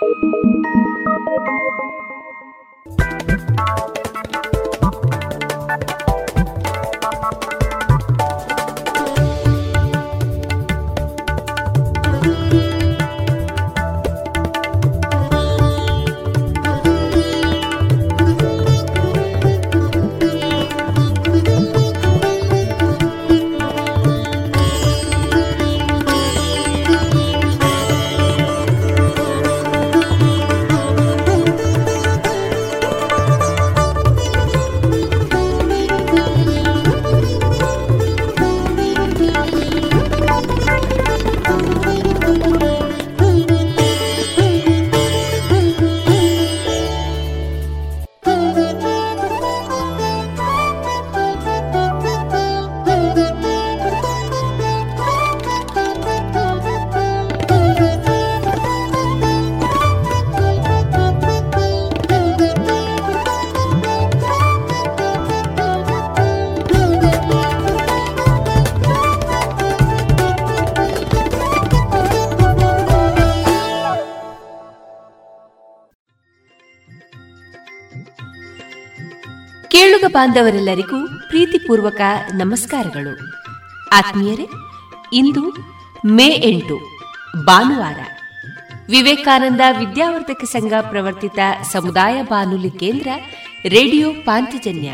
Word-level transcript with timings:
Thank 0.00 0.22
you. 0.22 2.09
ಬಾಂಧವರೆಲ್ಲರಿಗೂ 80.12 81.08
ಪ್ರೀತಿಪೂರ್ವಕ 81.28 82.00
ನಮಸ್ಕಾರಗಳು. 82.34 83.18
ಆತ್ಮೀಯರೇ, 83.92 84.46
ಇಂದು 85.12 85.50
ಮೇ 86.04 86.26
ಎಂಟು, 86.26 86.80
ಭಾನುವಾರ. 87.46 87.98
ವಿವೇಕಾನಂದ 88.90 89.60
ವಿದ್ಯಾವರ್ಧಕ 89.78 90.44
ಸಂಘ 90.44 90.72
ಪ್ರವರ್ತಿತ 90.80 91.38
ಸಮುದಾಯ 91.72 92.22
ಬಾನುಲಿ 92.22 92.70
ಕೇಂದ್ರ 92.70 93.08
radio 93.66 94.12
Panchajanya 94.24 94.90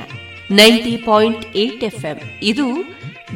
ninety 0.50 0.96
point 0.96 1.56
eight 1.56 1.84
FM. 1.84 2.20
ಇದು 2.42 2.66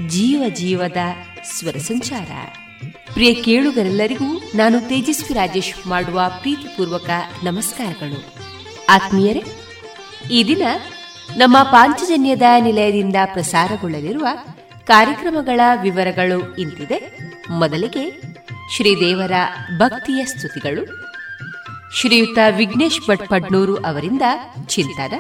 ಜೀವ 0.09 0.44
ಜೀವದ 0.49 0.97
ಸ್ವರ 1.44 1.79
ಸಂಚಾರ. 1.79 2.31
ಪ್ರಿಯ 3.12 3.35
ಕೇಳುಗರೆಲ್ಲರಿಗೂ 3.35 4.50
ನಾನು 4.55 4.81
ತೇಜಸ್ವಿ 4.81 5.35
ರಾಜೇಶ್ 5.35 5.87
ಮಾಡುವ 5.87 6.21
ಪ್ರೀತಿಪೂರ್ವಕ 6.41 7.11
ನಮಸ್ಕಾರಗಳು. 7.43 8.35
ಆತ್ಮೀಯರೇ, 8.88 9.43
ಈ 10.31 10.44
ದಿನ 10.44 10.62
ನಮ್ಮ 11.37 11.62
ಪಾಂಚಜನ್ಯದ 11.62 12.43
ನಿಲಯದಿಂದ 12.61 13.17
ಪ್ರಸಾರಗೊಳ್ಳಲಿರುವ 13.25 14.27
ಕಾರ್ಯಕ್ರಮಗಳ 14.85 15.61
ವಿವರಗಳು 15.82 16.56
ಇಂತಿದೆ. 16.56 17.19
ಮೊದಲಿಗೆ 17.50 18.23
ಶ್ರೀದೇವರ 18.77 19.32
ಭಕ್ತಿಯ 19.79 20.25
ಸ್ತುತಿಗಳು. 20.25 21.11
ಶ್ರೀಯುತ 21.97 22.38
ವಿಘ್ನೇಶ್ 22.56 23.09
ಭಟ್ 23.09 23.29
ಪಡ್ನೂರು 23.29 23.77
ಅವರಿಂದ 23.77 24.23
ಚಿಂತನ. 24.67 25.19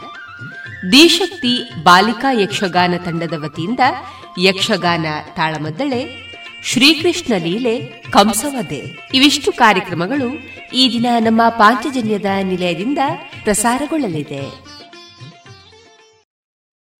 ದಿಶಕ್ತಿ 0.92 1.70
ಬಾಲಿಕಾ 1.82 2.32
ಯಕ್ಷಗಾನ 2.32 2.94
ತಂಡದ 3.04 3.32
ವತಿಯಿಂದ 3.36 3.80
ಯಕ್ಷಗಾನ 4.38 5.06
ತಾಳಮದ್ದಳೆ. 5.36 6.30
ಶ್ರೀಕೃಷ್ಣ 6.64 7.34
ಲೀಲೆ 7.36 7.80
ಕಂಸವದೆ 8.10 9.10
ಇವಿಷ್ಟು 9.14 9.52
ಕಾರ್ಯಕ್ರಮಗಳು 9.52 10.28
ಈ 10.76 10.92
ದಿನ 10.92 11.06
ನಮ್ಮ 11.18 11.48
ಪಾಂಚಜನ್ಯದ 11.48 12.26
ನಿಲಯದಿಂದ 12.42 12.98
ಪ್ರಸಾರಗೊಳ್ಳಲಿದೆ. 13.44 14.69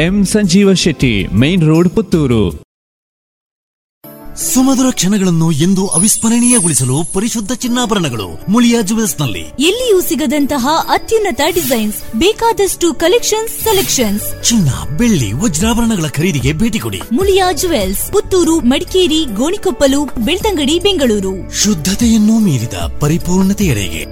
M 0.00 0.24
Sanjeeva 0.24 0.74
Shetty 0.74 1.26
main 1.26 1.64
road 1.68 1.90
Puttur. 1.90 2.44
ಸುಮಧುರ 4.36 4.86
ಕ್ಷಣಗಳನ್ನು 4.90 5.52
ಎಂದು 5.52 5.86
ಅವಿಸ್ಮರಣೀಯಗೊಳಿಸಲು 5.86 7.12
ಪರಿಶುದ್ಧ 7.12 7.52
ಚಿನ್ನಾಭರಣಗಳು 7.52 8.28
ಮುಳಿಯಾ 8.48 8.80
ಜುವೆಲ್ಸ್ನಲ್ಲಿ 8.82 9.40
ಎಲ್ಲಿಯೂ 9.40 10.00
ಸಿಗದಂತಹ 10.00 10.68
ಅತ್ಯುನ್ನತ 10.88 11.40
ಡಿಸೈನ್ಸ್ 11.54 11.98
ಬೇಕಾದಷ್ಟು 12.14 12.94
ಕಲೆಕ್ಷನ್ಸ್ 12.94 13.54
ಸೆಲೆಕ್ಷನ್ಸ್. 13.60 14.42
ಚಿನ್ನ 14.42 14.96
ಬೆಳ್ಳಿ 14.98 15.32
ವಜ್ರಾಭರಣಗಳ 15.32 16.08
ಖರೀದಿಗೆ 16.08 16.52
ಭೇಟಿ 16.52 16.78
ಕೊಡಿ. 16.78 17.00
ಮುಳಿಯಾ 17.12 17.52
ಜುವೆಲ್ಸ್ 17.52 18.12
ಪುತ್ತೂರು 18.12 18.60
ಮಡಿಕೇರಿ 18.60 19.24
ಗೋಣಿಕೊಪ್ಪಲು 19.24 20.04
ಬೆಳ್ತಂಗಡಿ 20.04 20.78
ಬೆಂಗಳೂರು. 20.78 21.34
ಶುದ್ಧತೆಯನ್ನು 21.62 22.38
ಮೀರಿದ 22.38 22.74
ಪರಿಪೂರ್ಣತೆಯಡೆಗೆ 23.00 24.02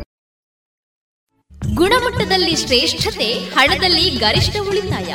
ಗುಣಮಟ್ಟದಲ್ಲಿ 1.75 2.56
ಶ್ರೇಷ್ಠತೆ 2.56 3.32
ಹಣದಲ್ಲಿ 3.55 4.11
ಗರಿಷ್ಠ 4.11 4.56
ಉಳಿತಾಯ. 4.69 5.14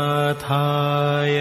श्रीमद्वेङ्कटनाथाय 0.00 1.38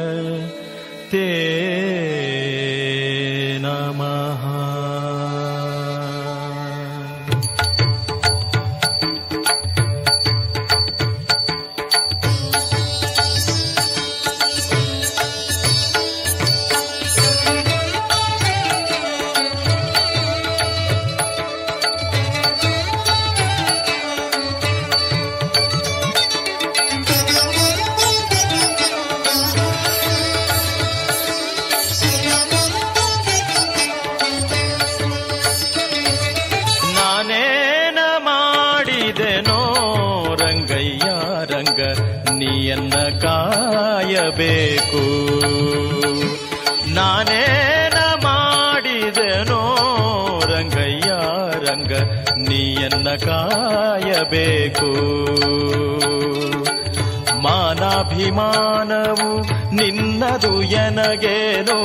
ನಿನ್ನದು 60.39 60.61
ಎನಗೇನು? 60.61 61.77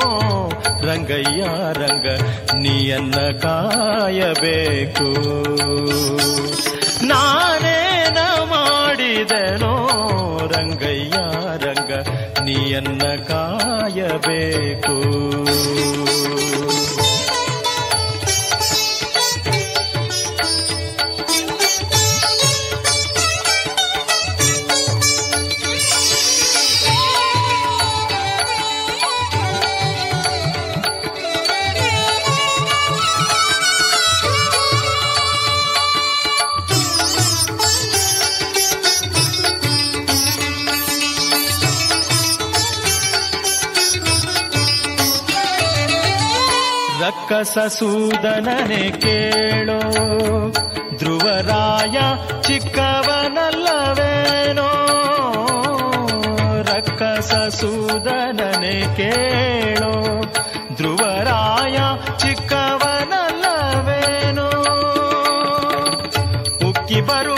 ರಂಗಯ್ಯ, 0.84 1.44
ರಂಗ, 1.72 2.20
ನೀಯನ್ನ 2.54 3.14
ಕಾಯಬೇಕು. 3.38 5.12
ನಾನೇನ 7.06 8.18
ಮಾಡಿದೆನೋ? 8.44 9.86
ರಂಗಯ್ಯ, 10.46 11.16
ರಂಗ, 11.66 11.92
ನೀಯನ್ನ 12.40 13.02
ಕಾಯಬೇಕು. 13.66 14.96
ರಕ್ಕಸ 47.36 47.58
ಸೂದನನೆ 47.58 49.00
ಕೇಳೋ. 49.00 49.78
ಧ್ರುವರಾಯ 50.96 51.98
ಚಿಕ್ಕವನಲ್ಲವೇನೋ. 52.42 53.12
ರಕ್ಕಸ 56.62 57.34
ಸೂದನನೆ 57.54 58.96
ಕೇಳೋ. 58.96 60.22
ಧ್ರುವರಾಯ 60.76 61.78
ಚಿಕ್ಕವನಲ್ಲವೇನೋ. 62.16 63.12
ಉಕ್ಕಿ 66.68 67.00
ಬರುವ 67.00 67.35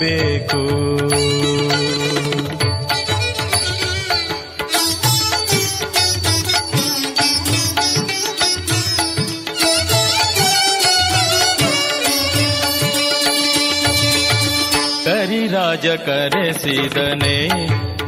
ಕಾಯಬೇಕು 0.00 0.62
ಕರಿರಾಜ 15.04 15.86
ಕರೆಸಿದನೆ 16.06 17.36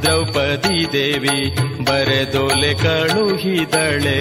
ದ್ರೌಪದಿ 0.02 0.80
ದೇವಿ 0.92 1.38
ಬರೆದೊಲೆ 1.86 2.72
ಕಳುಹಿದಳೆ. 2.74 4.20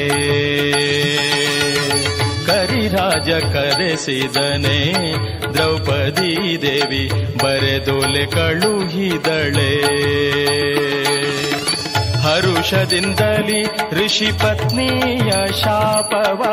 ಕರಿರಾಜ 2.49 3.29
ಕರೆಸಿದನೆ. 3.29 5.13
ದ್ರೌಪದಿ 5.53 6.61
ದೇವಿ 6.61 7.11
ಬರೆದೊಲೆ 7.43 8.25
ಕಳುಹಿದಳೆ. 8.25 9.75
ಹರುಷದಿಂದಲಿ 12.19 13.65
ಋಷಿ 13.91 14.31
ಪತ್ನಿಯ 14.31 15.31
ಶಾಪವ. 15.61 16.43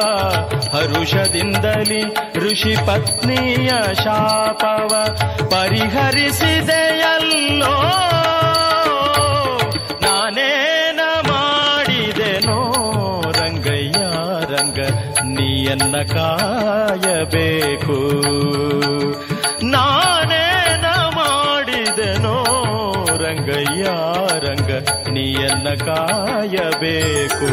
ಹರುಷದಿಂದಲಿ 0.76 2.05
ಋಷಿ 2.38 2.76
ಪತ್ನಿಯ 2.87 3.69
ಶಾಪವ. 3.95 5.17
ಪರಿಹರಿಸಿದೆಯಲ್ಲೋ 5.49 6.47
ಕಾಯಬೇಕು. 16.03 17.97
ನಾನೇನ 19.65 20.87
ಮಾಡಿದೆನೋ 21.15 22.45
ರಂಗಯ್ಯ 23.17 23.85
ರಂಗ 24.38 24.71
ನೀಯನ್ನ 25.11 25.69
ಕಾಯಬೇಕು. 25.85 27.50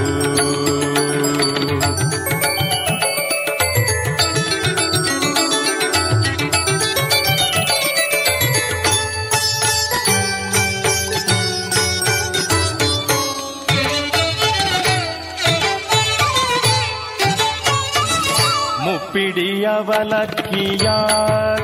ಮುಪ್ಪಿಡಿಯವಲಕ್ಕಿಯ 19.93 20.87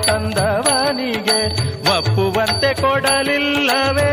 ತಂದವನಿಗೆ 0.08 1.38
ಒಪ್ಪುವಂತೆ 1.94 2.70
ಕೊಡಲಿಲ್ಲವೇ? 2.82 4.12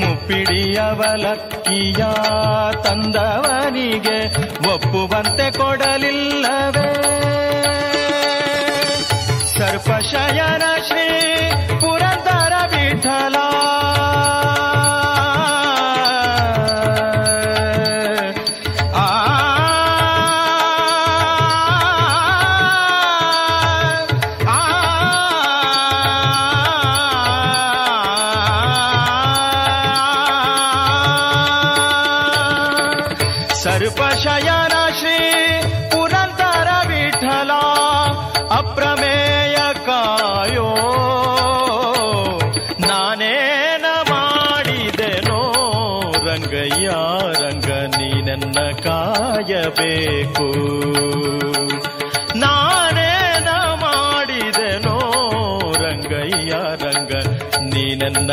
ಮುಪ್ಪಿಡಿಯವಲಕ್ಕಿಯ 0.00 2.02
ತಂದವನಿಗೆ 2.84 4.18
ಒಪ್ಪುವಂತೆ 4.74 5.48
ಕೊಡಲಿಲ್ಲವೇ? 5.58 6.88
ಸರ್ಪಶಯನ 9.56 10.64
ಶ್ರೀ 10.88 11.08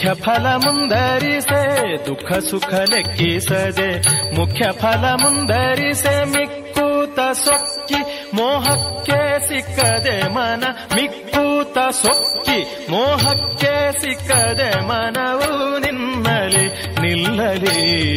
ಮುಖ್ಯ 0.00 0.14
ಫಲ 0.14 0.46
ಮುಂದರಿಸೆ, 0.46 1.96
ದುಃಖ 2.06 2.32
ಸುಖ 2.32 2.74
ಲೆಕ್ಕಿಸದೆ. 2.74 4.00
ಮುಖ್ಯ 4.34 4.72
ಫಲ 4.72 5.04
ಮುಂದರಿಸೆ, 5.22 6.24
ಮಿಕ್ಕೂತ 6.24 7.18
ಸೊಕ್ಕಿ, 7.32 8.30
ಮೋಹಕ್ಕೆ 8.34 9.48
ಸಿಕ್ಕದೆ 9.48 10.28
ಮನ. 10.34 10.64
ಮಿಕ್ಕೂತ 10.94 11.78
ಸೊಕ್ಕಿ, 11.90 12.86
ಮೋಹಕ್ಕೆ 12.90 14.00
ಸಿಕ್ಕದೆ 14.00 14.80
ಮನವು 14.80 15.78
ನಿನ್ನಲಿ 15.78 16.66
ನಿಲ್ಲಲಿ. 17.00 18.10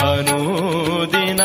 ಅನೂದಿನ 0.00 1.40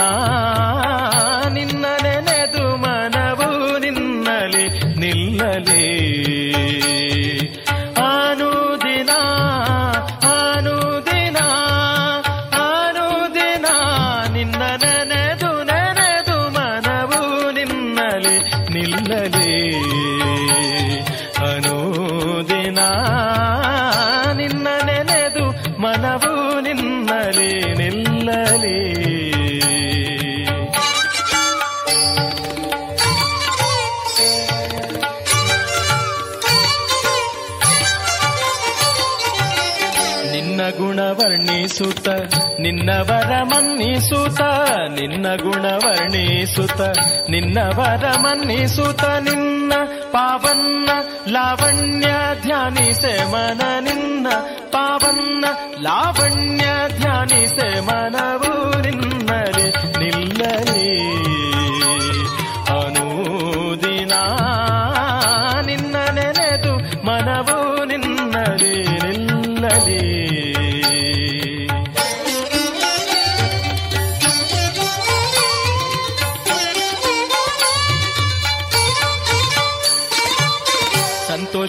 ನಿನ್ನವರ 42.86 43.44
ಮನ್ನಿಸುತ್ತ, 43.44 44.42
ನಿನ್ನ 45.00 45.28
ಗುಣ 45.36 45.66
ವರ್ಣಿಸುತ್ತ, 45.66 46.82
ನಿನ್ನವರ 47.30 48.06
ಮನ್ನಿಸುತ್ತ, 48.18 49.06
ನಿನ್ನ 49.06 49.74
ಪಾವನ್ನ 50.12 50.90
ಲಾವಣ್ಯ 51.28 52.08
ಧ್ಯಾನಿಸೆ 52.42 53.32
ಮನ 53.32 53.62
ನಿನ್ನ 53.80 54.28
ಪಾವನ್ನ 54.72 55.46
ಲಾವಣ್ಯ 55.82 56.66
ಧ್ಯಾನಿಸೆ 56.98 57.80
ಮನವು 57.80 58.25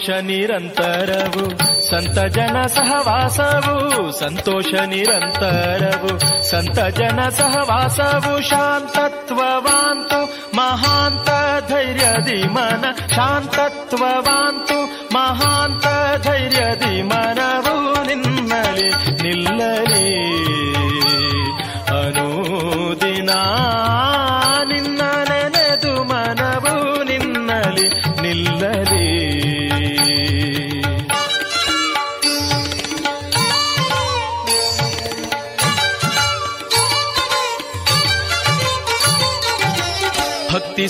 ಸಂತೋಷ 0.05 0.09
ನಿರಂತರವು 0.21 1.43
ಸಂತ 1.89 2.17
ಜನ 2.35 2.57
ಸಹವಾಸವು 2.67 3.73
ಸಂತೋಷ 4.19 4.71
ನಿರಂತರವು 4.85 6.11
ಸಂತ 6.49 6.79
ಜನ 6.97 7.21
ಸಹವಾಸವು 7.29 8.33
ಶಾಂತತ್ವವಾಂತು 8.49 10.19
ಮಹಾಂತ 10.57 11.29
ಧೈರ್ಯದಿ 11.71 12.39
ಮನ 12.47 12.83
ಶಾಂತತ್ವವಾಂತು 13.15 14.77
ಮಹಾಂತ 15.13 15.87
ಧೈರ್ಯದಿ 16.27 16.95
ಮನವು 17.03 17.44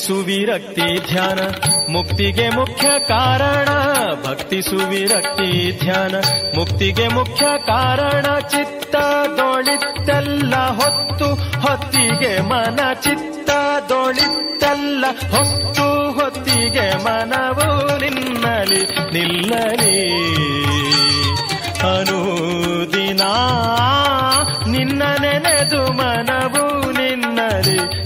ಸುವಿರಕ್ತಿ 0.07 1.13
ಧ್ಯಾನ. 1.13 1.39
ಮುಕ್ತಿಗೆ 1.93 2.49
ಮುಖ್ಯ 2.49 2.89
ಕಾರಣ, 3.09 3.69
ಭಕ್ತಿ 4.25 4.63
ಸುವಿರಕ್ತಿ 4.63 5.79
ಧ್ಯಾನ. 5.81 6.15
ಮುಕ್ತಿಗೆ 6.59 7.09
ಮುಖ್ಯ 7.09 7.47
ಕಾರಣ, 7.67 8.39
ಚಿತ್ತ 8.39 8.77
ಚಿತ್ತದೊಳಿತೆಲ್ಲ 8.87 10.57
ಹೊತ್ತು, 10.57 11.35
ಹೊತ್ತಿಗೆ 11.35 12.41
ಮನ 12.41 12.93
ಚಿತ್ತ 13.01 13.51
ದೋಣಿತ್ತಲ್ಲ 13.89 15.05
ಹೊತ್ತು, 15.37 16.13
ಹೊತ್ತಿಗೆ 16.13 17.05
ಮನವು 17.05 17.87
ನಿನ್ನಲಿ, 18.01 18.83
ನಿಲ್ಲಲಿ. 19.13 20.27
ಅನುದಿನ 21.81 23.21
ನಿನ್ನ 24.71 25.03
ನೆನೆದು 25.21 25.93
ಮನವು 25.93 26.91
ನಿನ್ನಲಿ. 26.91 28.06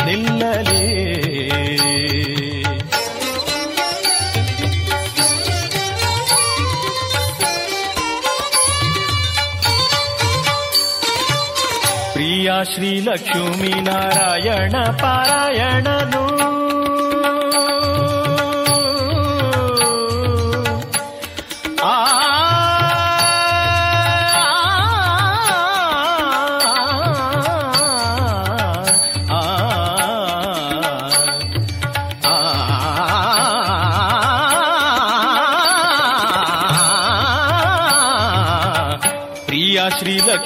ಪ್ರಿಯ 12.13 12.53
ಶ್ರೀ 12.75 13.01
ಲಕ್ಷ್ಮೀ 13.01 13.81
ನಾರಾಯಣ 13.81 14.73
ಪಾರಾಯಣನು. 14.91 16.50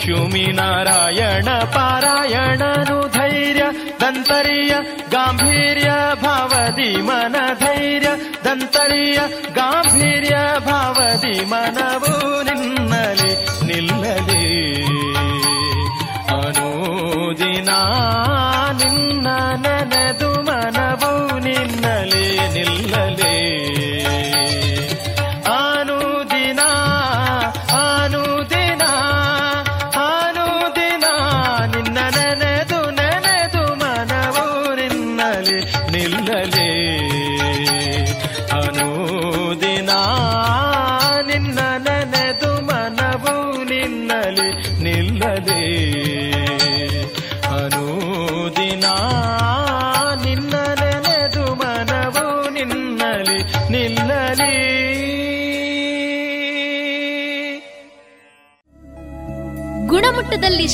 च्युमि 0.01 0.45
नारायण 0.59 1.49
पा 1.75 1.87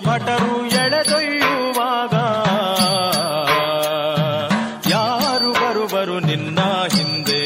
ಭಟರು 0.00 0.66
ಎಳೆದೊಯ್ಯುವಾಗ 0.66 2.14
ಯಾರು 4.90 5.52
ಬರುವರು 5.52 6.20
ನಿನ್ನ 6.20 6.58
ಹಿಂದೆ? 6.94 7.42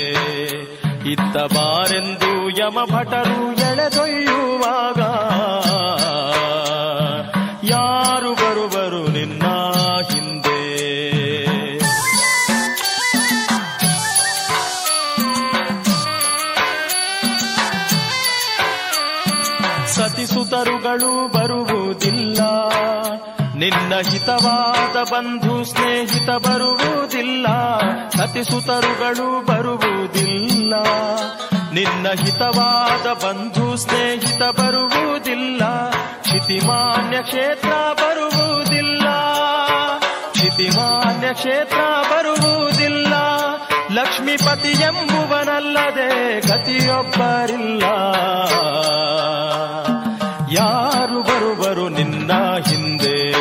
ಇತ್ತ 1.10 1.36
ಬಾರೆಂದು 1.36 2.48
ಯಮ 2.58 2.84
ಭಟರು 2.84 3.52
ಎಳೆದೊಯ್ಯುವಾಗ 3.60 5.00
ಯಾರು 7.64 8.34
ಬರುವರು 8.34 9.08
ನಿನ್ನ 9.12 9.46
ಹಿಂದೆ? 10.12 10.56
ಸತಿಸುತರುಗಳು 19.86 21.28
ಬರುವುದಿಲ್ಲ 21.28 21.75
ನಿನ್ನ 23.66 23.94
ಹಿತವಾದ 24.10 25.12
ಬಂಧು 25.12 25.64
ಸ್ನೇಹಿತ 25.64 26.30
ಬರುವುದಿಲ್ಲ 26.30 27.46
ಸತಿಸುತರುಗಳು 28.08 29.46
ಬರುವುದಿಲ್ಲ. 29.46 30.74
ನಿನ್ನ 31.72 32.06
ಹಿತವಾದ 32.08 33.24
ಬಂಧು 33.24 33.76
ಸ್ನೇಹಿತ 33.76 34.42
ಬರುವುದಿಲ್ಲ 34.42 35.90
ಕ್ಷಿತಿಮಾನ್ಯ 35.90 37.22
ಕ್ಷೇತ್ರ 37.22 37.68
ಬರುವುದಿಲ್ಲ. 37.68 39.08
ಕ್ಷಿತಿಮಾನ್ಯ 40.32 41.32
ಕ್ಷೇತ್ರ 41.32 41.80
ಬರುವುದಿಲ್ಲ, 42.10 43.14
ಲಕ್ಷ್ಮೀಪತಿ 43.92 44.68
ಎಂಬುವನಲ್ಲದೆ 44.68 46.40
ಗತಿಯೊಬ್ಬರಿಲ್ಲ. 46.40 47.82
ಯಾರು 50.50 51.22
ಬರುವರು 51.22 51.88
ನಿನ್ನ 51.88 52.32
ಹಿಂದೆ? 52.68 53.35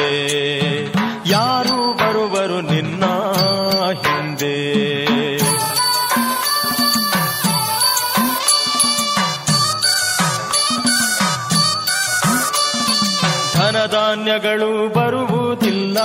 ಧನಧಾನ್ಯಗಳು 13.86 14.94
ಬರುವುದಿಲ್ಲ. 14.94 15.98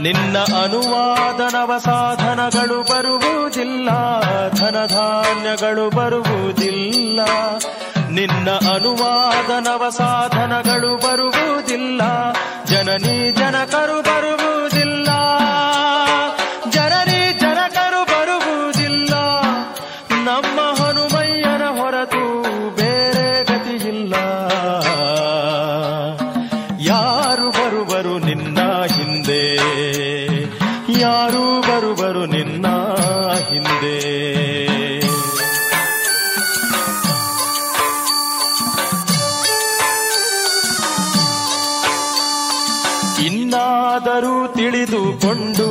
ನಿನ್ನ 0.00 0.38
ಅನುವಾದನವ 0.38 1.78
ಸಾಧನಗಳು 1.78 2.82
ಬರುವುದಿಲ್ಲ. 2.82 3.90
ಧನಧಾನ್ಯಗಳು 4.50 5.96
ಬರುವುದಿಲ್ಲ. 5.96 7.20
ನಿನ್ನ 8.10 8.50
ಅನುವಾದನವ 8.50 9.88
ಸಾಧನಗಳು 9.88 10.96
ಬರುವುದಿಲ್ಲ. 10.96 12.02
ಜನನಿ 12.64 13.30
ಜನಕರು 13.30 14.02
ಬರುವುದಿಲ್ಲ 14.02 14.55
ಇನ್ನಾದರೂ 44.16 44.48
ತಿಳಿದುಕೊಂಡು 44.48 45.66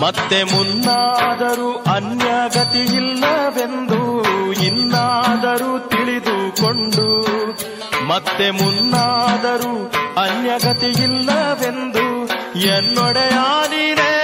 ಮತ್ತೆ 0.00 0.44
ಮುನ್ನಾದರೂ 0.44 1.92
ಅನ್ಯಗತಿಯಿಲ್ಲವೆಂದು 1.92 4.00
ಇನ್ನಾದರೂ 4.62 5.88
ತಿಳಿದುಕೊಂಡು 5.88 7.06
ಮತ್ತೆ 8.08 8.50
ಮುನ್ನಾದರೂ 8.50 9.90
ಅನ್ಯಗತಿಯಿಲ್ಲವೆಂದು 10.22 12.04
ಎನ್ನೊಡೆಯ 12.68 13.38
ನೀನೇ 13.70 14.17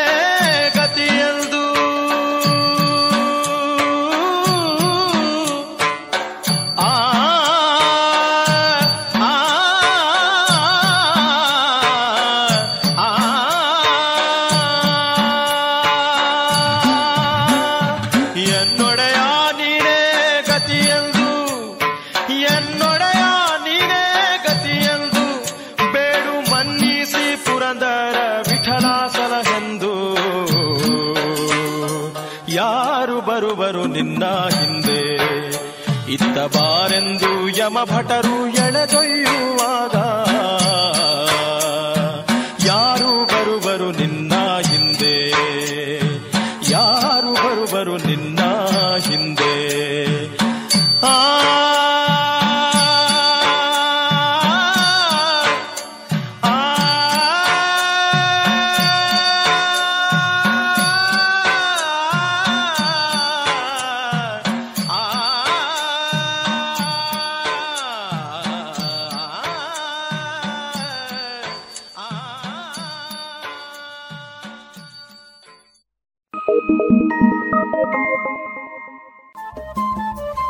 my 37.70 37.84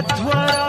अथवा 0.00 0.59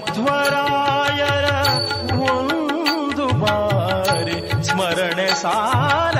ಮಧ್ವರಾಯರ 0.00 1.48
ಒಂದು 2.28 3.26
ಬಾರಿ 3.40 4.38
ಸ್ಮರಣೆ 4.62 5.28
ಸಾಲದೆ 5.42 6.19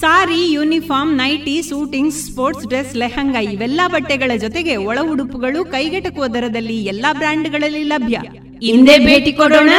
Sari, 0.00 0.52
uniform, 0.52 1.16
nightie, 1.16 1.62
suiting, 1.62 2.14
sports 2.14 2.66
dress, 2.66 2.96
lehenga 2.96 3.40
ಇವೆಲ್ಲ 3.40 3.80
ಬಟ್ಟೆಗಳ 3.86 4.30
ಜೊತೆಗೆ 4.40 4.76
ಒಳ 4.76 4.98
ಉಡುಪುಗಳು 5.10 5.64
ಕೈಗೆಟಕುವ 5.64 6.26
ದರದಲ್ಲಿ 6.26 6.84
ಎಲ್ಲಾ 6.84 7.12
ಬ್ರ್ಯಾಂಡ್ಗಳಲ್ಲಿ 7.12 7.82
ಲಭ್ಯ. 7.82 8.20
ಹಿಂದೆ 8.66 8.98
ಭೇಟಿ 8.98 9.32
ಕೊಡೋಣ. 9.32 9.70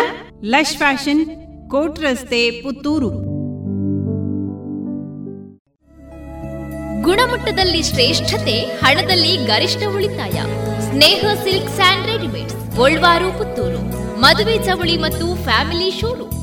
ಲಶ್ 0.44 0.78
ಫ್ಯಾಷನ್, 0.78 1.26
ಕೋಟ್ 1.70 2.00
ರಸ್ತೆ, 2.00 2.52
ಪುತ್ತೂರು. 2.52 3.10
ಗುಣಮಟ್ಟದಲ್ಲಿ 7.02 7.84
ಶ್ರೇಷ್ಠತೆ, 7.84 8.60
ಹಣದಲ್ಲಿ 8.60 9.38
ಗರಿಷ್ಠ 9.46 9.84
ಉಳಿತಾಯ. 9.96 10.38
Sneha 10.82 11.26
silk 11.44 11.76
sand 11.76 12.08
readymade 12.08 12.52
Puttur. 13.38 13.82
ಮದುವೆ 14.20 14.58
ಚವಳಿ 14.58 14.98
ಮತ್ತು 14.98 15.44
ಫ್ಯಾಮಿಲಿ 15.44 15.92
ಶೋರೂಮ್. 16.00 16.43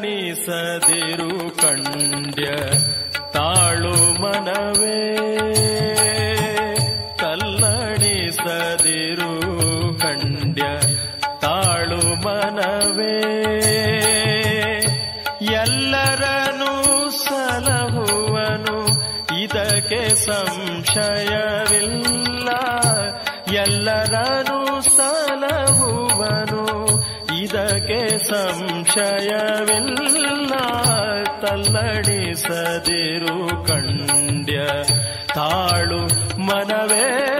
ತಲ್ಲಣಿಸದಿರು 0.00 1.30
ಕಂಡ್ಯ 1.56 2.46
ತಾಳು 3.32 3.94
ಮನವೇ 4.22 4.98
ಸಂಶಯವಿಲ್ಲ. 20.46 22.48
ಎಲ್ಲರನು 23.56 24.96
ಸಲಹುವನು 24.96 26.88
ಇದಕ್ಕೆ 27.38 28.18
ಸಂಶಯವಿಲ್ಲ. 28.18 30.54
ತಲ್ಲಡಿಸದಿರು 31.40 33.66
ಕಂಡ್ಯ 33.66 34.60
ತಾಳು 35.34 36.00
ಮನವೇ. 36.40 37.34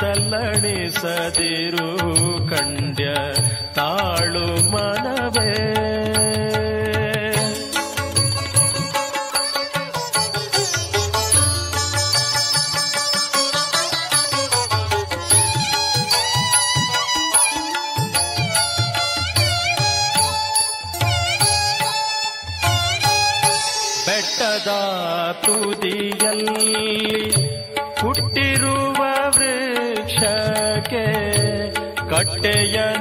ತಲ್ಲಡಿಸದಿರು 0.00 1.90
ಕಂಡ್ಯ 2.50 3.04
ತಾಳು 3.74 4.70
ಮನವೇ. 4.70 5.01
ಕಟ್ಟೆಯನು 32.41 33.00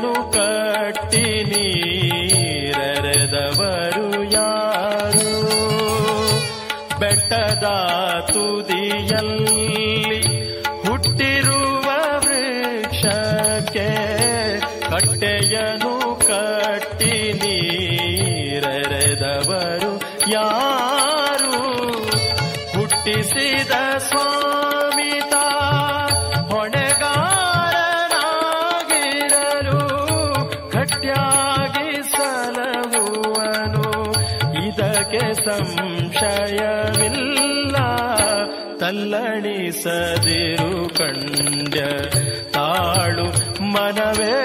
ತಲ್ಲಣಿಸದಿರು 39.12 40.70
ಕಂಡ 40.90 41.76
ತಾಳು 42.54 43.26
ಮನವೇ 43.74 44.36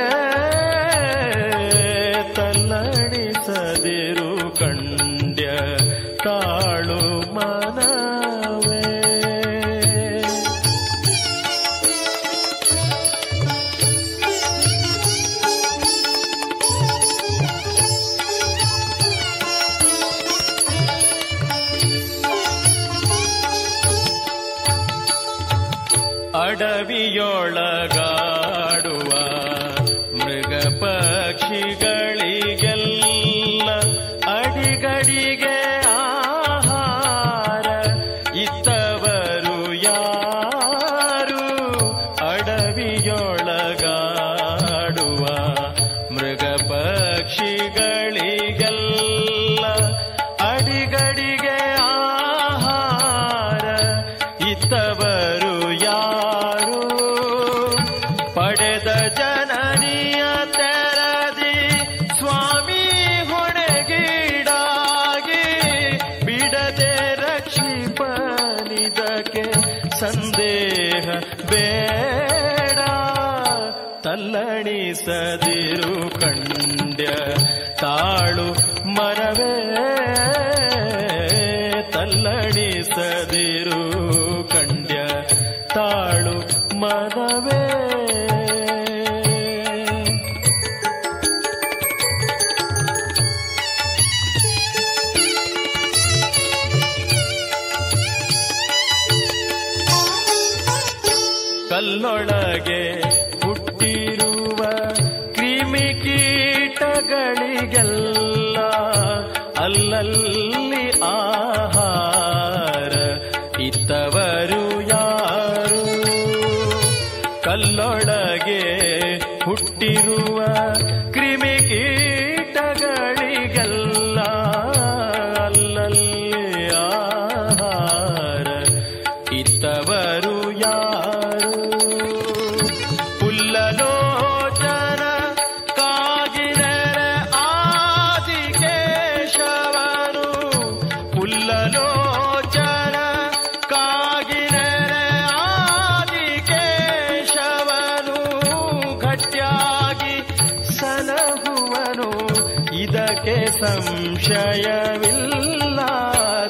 ಸಂಶಯವಿಲ್ಲ 154.17 155.81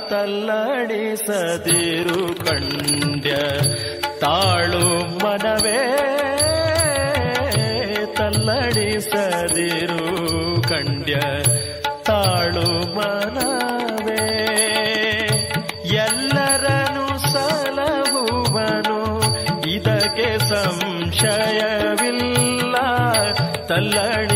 ತಲ್ಲಡಿಸದಿರು 0.08 2.46
ಕಂಡ್ಯ. 2.46 3.36
ತಾಳು 4.20 5.18
ಮನವೇ 5.18 5.80
ತಲ್ಲಡಿಸದಿರು 8.16 10.02
ಕಂಡ್ಯ. 10.62 11.16
ತಾಳು 12.04 12.96
ಮನವೇ 12.96 14.26
ಎಲ್ಲರನು 15.84 17.32
ಸಲಹುವನು. 17.32 19.00
ಇದಕ್ಕೆ 19.70 20.38
ಸಂಶಯವಿಲ್ಲ 20.38 22.76
ತಲ್ಲಣಿಸದಿರು 23.68 24.35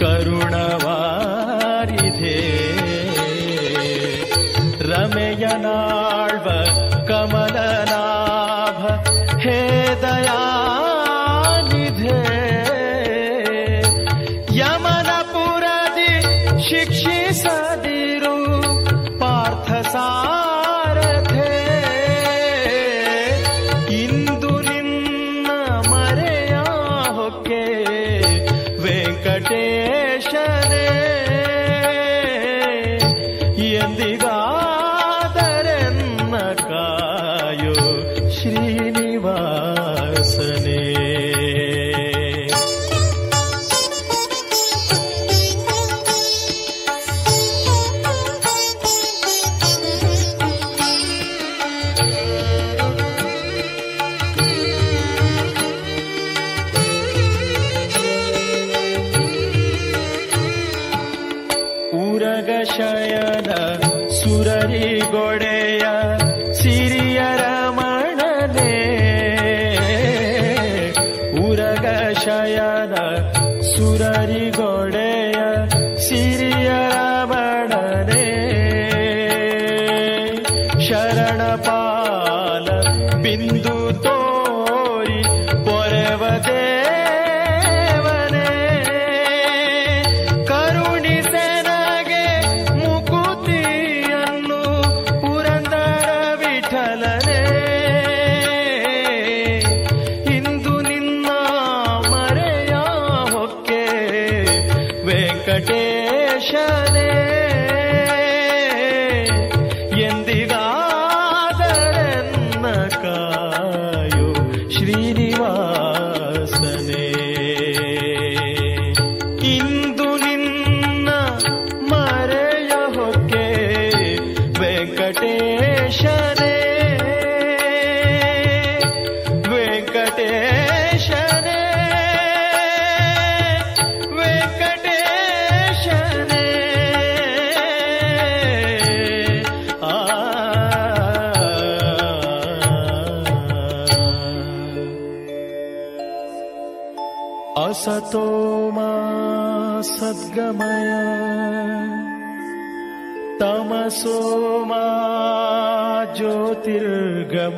करुणा 0.00 0.77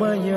वय 0.01 0.30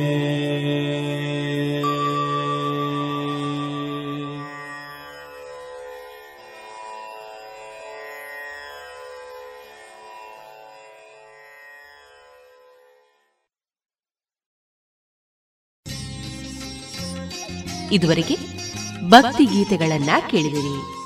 ಭಕ್ತಿ 19.09 19.45
ಗೀತೆಗಳನ್ನ 19.45 20.11
ಕೇಳಿದಿರಿ. 20.31 21.06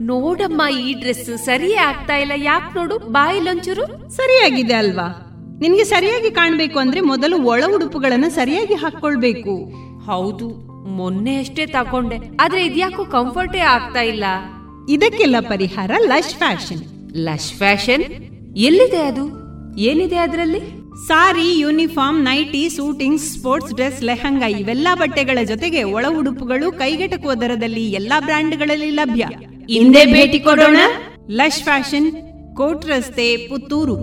ನೋಡಮ್ಮ 0.00 0.62
ಈ 0.78 0.92
ಡ್ರೆಸ್ 0.92 1.38
ಸರಿಯೇ 1.38 1.76
ಆಗ್ತಾ 1.76 2.16
ಇಲ್ಲ. 2.16 2.32
ಯಾಕೆ 2.36 2.78
ನೋಡು 2.78 2.98
ಬಾಯಿಲೊಂಚೂರು 2.98 4.10
ಸರಿಯಾಗಿದೆ 4.10 4.74
ಅಲ್ವಾ? 4.74 5.22
ನಿನ್ಗೆ 5.60 5.84
ಸರಿಯಾಗಿ 5.84 6.30
ಕಾಣ್ಬೇಕು 6.30 6.78
ಅಂದ್ರೆ 6.78 7.00
ಮೊದಲು 7.00 7.42
ಒಳ 7.42 7.64
ಉಡುಪುಗಳನ್ನ 7.74 8.24
ಸರಿಯಾಗಿ 8.28 8.74
ಹಾಕೊಳ್ಬೇಕು 8.74 9.72
ಹೌದು 10.04 10.48
ಮೊನ್ನೆ 10.86 11.36
ಅಷ್ಟೇ 11.36 11.66
ತಕೊಂಡೆ 11.66 12.16
ಆದ್ರೆ 12.40 12.64
ಇದ್ಯಾಕೋ 12.64 13.04
ಕಂಫರ್ಟೇ 13.04 13.58
ಆಗ್ತಾ 13.58 14.00
ಇಲ್ಲ. 14.00 14.24
ಇದಕ್ಕೆಲ್ಲ 14.88 15.36
ಪರಿಹಾರ 15.40 15.90
ಲಶ್ 15.98 16.34
ಫ್ಯಾಷನ್. 16.34 17.12
Lush 17.16 17.52
fashion? 17.52 18.02
ಎಲ್ಲಿದೆ 18.56 18.96
ಅದು? 18.96 19.46
ಏನಿದೆ 19.76 20.16
ಅದರಲ್ಲಿ? 20.16 20.60
Sari 21.06 21.58
uniform 21.58 22.24
nightie 22.24 22.68
suiting 22.68 23.20
sports 23.20 23.74
dress 23.74 24.02
lehenga 24.02 24.46
ಇವೆಲ್ಲಾ 24.46 24.94
ಬಟ್ಟೆಗಳ 24.94 25.38
ಜೊತೆಗೆ 25.44 25.82
ಒಳ 25.82 26.06
ಉಡುಪುಗಳು 26.08 26.72
ಕೈಗೆಟಕುವ 26.72 27.34
ದರದಲ್ಲಿ 27.34 27.92
ಎಲ್ಲಾ 27.92 28.20
ಬ್ರ್ಯಾಂಡ್ಗಳಲ್ಲಿ 28.20 28.90
ಲಭ್ಯ. 28.90 29.26
ಹಿಂದೆ 29.68 30.06
ಭೇಟಿ 30.06 30.38
ಕೊಡೋಣ. 30.40 30.76
ಲಶ್ 31.30 31.62
ಫ್ಯಾಷನ್, 31.62 32.10
ಕೋಟ್ 32.56 32.84
ರಸ್ತೆ, 32.86 33.36
ಪುತ್ತೂರು. 33.36 33.96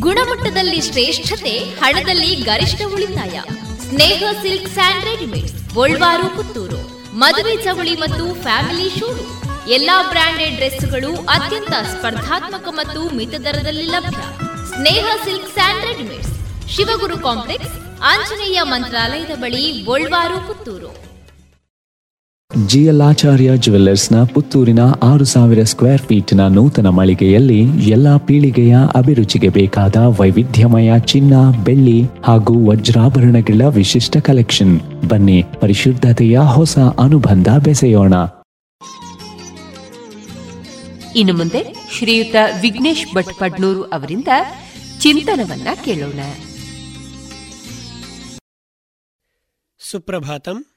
ಗುಣಮಟ್ಟದಲ್ಲಿ 0.00 0.80
ಶ್ರೇಷ್ಠತೆ, 0.80 1.54
ಹಣದಲ್ಲಿ 1.58 2.26
ಗರಿಷ್ಠ 2.26 2.82
ಉಳಿತಾಯ. 2.94 3.40
Sneha 3.88 4.24
silk 4.42 4.68
sand 4.68 5.04
readymades, 5.04 5.74
Golwar, 5.74 6.36
Puttur. 6.36 6.80
ಮದುವೆ 7.18 7.56
ಚವಳಿ 7.56 7.94
ಮತ್ತು 7.94 8.42
ಫ್ಯಾಮಿಲಿ 8.42 8.88
ಶೂರು. 8.98 9.24
ಎಲ್ಲಾ 9.70 10.02
ಬ್ರಾಂಡೆಡ್ 10.02 10.56
ಡ್ರೆಸ್ಗಳು 10.56 11.12
ಅತ್ಯಂತ 11.14 11.70
ಸ್ಪರ್ಧಾತ್ಮಕ 11.70 12.68
ಮತ್ತು 12.70 13.16
ಮಿತ 13.16 13.34
ದರದಲ್ಲಿ 13.34 13.84
ಲಭ್ಯ. 13.84 14.22
Sneha 14.68 15.06
silks 15.24 15.54
and 15.54 15.86
readymades. 15.86 16.34
Shivaguru 16.68 17.18
complex, 17.18 17.74
Anjaneya 18.02 18.60
ಮಂತ್ರಾಲಯದ 18.62 19.36
ಬಳಿ 19.36 19.82
ಗೋಲ್ವಾರು, 19.82 20.46
ಪುತ್ತೂರು. 20.46 21.13
ಜಿಎಲ್ 22.54 23.00
ಆಚಾರ್ಯ 23.00 23.50
ಜುವೆಲ್ಲರ್ಸ್ನ 23.56 24.24
ಪುತ್ತೂರಿನ 24.24 24.78
ಆರು 25.02 25.24
ಸಾವಿರ 25.24 25.62
ಸ್ಕ್ವೇರ್ 25.62 26.02
ಫೀಟ್ನ 26.02 26.46
ನೂತನ 26.46 26.86
ಮಳಿಗೆಯಲ್ಲಿ 26.86 27.60
ಎಲ್ಲ 27.90 28.16
ಪೀಳಿಗೆಯ 28.16 28.76
ಅಭಿರುಚಿಗೆ 28.94 29.48
ಬೇಕಾದ 29.48 29.96
ವೈವಿಧ್ಯಮಯ 29.96 30.92
ಚಿನ್ನ 30.98 31.34
ಬೆಳ್ಳಿ 31.64 32.02
ಹಾಗೂ 32.24 32.70
ವಜ್ರಾಭರಣಗಳ 32.70 33.62
ವಿಶಿಷ್ಟ 33.68 34.16
ಕಲೆಕ್ಷನ್ 34.16 34.80
ಬನ್ನಿ 35.08 35.42
ಪರಿಶುದ್ಧತೆಯ 35.60 36.38
ಹೊಸ 36.38 36.78
ಅನುಬಂಧ 36.78 37.48
ಬೆಸೆಯೋಣ. 37.64 38.14
ಇನ್ನು 41.16 41.36
ಮುಂದೆ 41.36 41.74
ಶ್ರೀಯುತ 41.98 42.36
ವಿಘ್ನೇಶ್ 42.60 43.14
ಭಟ್ 43.14 43.38
ಪಡ್ನೂರು 43.38 43.82
ಅವರಿಂದ 43.82 44.28
ಚಿಂತನವನ್ನ 45.00 45.68
ಕೇಳೋಣ. 45.84 46.20
ಸುಪ್ರಭಾತಂ. 49.90 50.73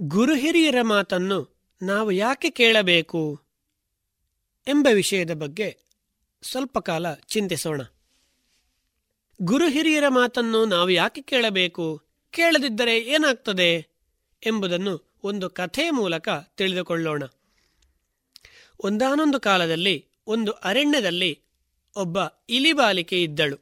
ಗುರು 0.00 0.34
ಹಿರಿಯರ 0.34 0.82
ಮಾತನ್ನು 0.82 1.56
ನಾವು 1.82 2.10
ಯಾಕೆ 2.10 2.50
ಕೇಳಬೇಕು 2.50 3.42
ಎಂಬ 4.66 4.88
ವಿಷಯದ 4.94 5.34
ಬಗ್ಗೆ 5.34 5.78
ಸ್ವಲ್ಪ 6.42 6.78
ಕಾಲ 6.78 7.14
ಚಿಂತಿಸೋಣ. 7.14 7.80
ಗುರುಹಿರಿಯರ 9.42 10.04
ಮಾತನ್ನು 10.08 10.64
ನಾವು 10.64 10.90
ಯಾಕೆ 10.90 11.22
ಕೇಳಬೇಕು, 11.22 12.02
ಕೇಳದಿದ್ದರೆ 12.30 12.98
ಏನಾಗ್ತದೆ 12.98 13.86
ಎಂಬುದನ್ನು 14.46 15.16
ಒಂದು 15.24 15.50
ಕಥೆಯ 15.50 15.90
ಮೂಲಕ 15.90 16.28
ತಿಳಿದುಕೊಳ್ಳೋಣ. 16.28 17.22
ಒಂದಾನೊಂದು 18.80 19.40
ಕಾಲದಲ್ಲಿ 19.40 20.08
ಒಂದು 20.26 20.52
ಅರಣ್ಯದಲ್ಲಿ 20.52 21.40
ಒಬ್ಬ 21.96 22.18
ಇಲಿಬಾಲಿಕೆ 22.48 23.22
ಇದ್ದಳು. 23.22 23.56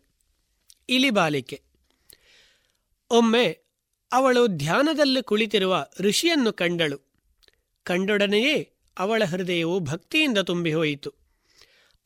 ಇಲಿಬಾಲಿಕೆ 0.89 1.63
ಒಮ್ಮೆ 3.11 3.64
ಅವಳು 4.15 4.47
ಧ್ಯಾನದಲ್ಲಿ 4.47 5.23
ಕುಳಿತಿರುವ 5.23 5.87
ಋಷಿಯನ್ನು 6.01 6.53
ಕಂಡಳು. 6.53 7.01
ಕಂಡೊಡನೆಯೇ 7.83 8.73
ಅವಳ 8.99 9.23
ಹೃದಯವು 9.25 9.81
ಭಕ್ತಿಯಿಂದ 9.81 10.39
ತುಂಬಿಹೋಯಿತು 10.39 11.13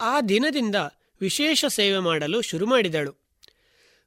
ಆ 0.00 0.20
ದಿನದಿಂದ 0.20 0.76
ವಿಶೇಷ 1.20 1.64
ಸೇವೆ 1.64 1.98
ಮಾಡಲು 1.98 2.42
ಶುರು 2.42 2.66
ಮಾಡಿದಳು 2.66 3.14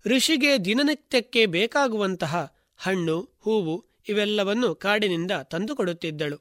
ಋಷಿಗೆ 0.06 0.58
ದಿನನಿತ್ಯಕ್ಕೆ 0.58 1.46
ಬೇಕಾಗುವಂತಹ 1.46 2.58
ಹಣ್ಣು, 2.78 3.30
ಹೂವು 3.40 3.86
ಇವೆಲ್ಲವನ್ನು 4.10 4.76
ಕಾಡಿನಿಂದ 4.76 5.32
ತಂದುಕೊಡುತ್ತಿದ್ದಳು. 5.32 6.38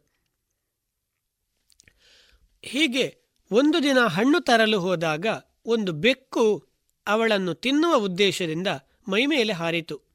ಹೀಗೆ 2.62 3.18
ಒಂದು 3.52 3.82
ದಿನ 3.82 3.98
ಹಣ್ಣು 3.98 4.40
ತರಲು 4.40 4.80
ಹೋದಾಗ 4.80 5.26
ಒಂದು 5.66 5.92
ಬೆಕ್ಕು 5.92 6.68
ಅವಳನ್ನು 7.06 7.54
ತಿನ್ನುವ 7.54 7.94
ಉದ್ದೇಶದಿಂದ 7.94 8.68
ಮೈಮೇಲೆ 9.08 9.52
ಹಾರಿತು. 9.52 10.09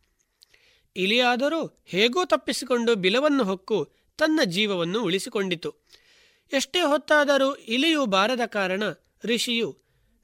ಇಲಿಯಾದರೂ 0.95 1.83
ಹೇಗೋ 1.85 2.25
ತಪ್ಪಿಸಿಕೊಂಡು 2.25 2.95
ಬಿಲವನ್ನು 2.95 3.43
ಹೊಕ್ಕು 3.43 3.93
ತನ್ನ 4.17 4.39
ಜೀವವನ್ನು 4.45 5.03
ಉಳಿಸಿಕೊಂಡಿತು. 5.03 5.75
ಎಷ್ಟೇ 6.53 6.79
ಹೊತ್ತಾದರೂ 6.79 7.55
ಇಲಿಯು 7.55 8.05
ಬಾರದ 8.05 8.45
ಕಾರಣ 8.45 8.83
ಋಷಿಯು 9.23 9.79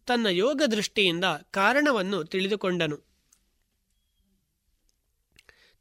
ತನ್ನ 0.07 0.25
ಯೋಗ 0.25 0.61
ದೃಷ್ಟಿಯಿಂದ 0.71 1.25
ಕಾರಣವನ್ನು 1.51 2.23
ತಿಳಿದುಕೊಂಡನು. 2.23 2.97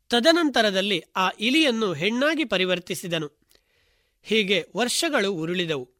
ತದನಂತರದಲ್ಲಿ 0.08 1.02
ಆ 1.16 1.30
ಇಲಿಯನ್ನು 1.40 1.92
ಹೆಣ್ಣಾಗಿ 1.92 2.44
ಪರಿವರ್ತಿಸಿದನು. 2.44 3.30
ಹೀಗೆ 4.22 4.66
ವರ್ಷಗಳು 4.76 5.32
ಉರುಳಿದವು. 5.32 5.90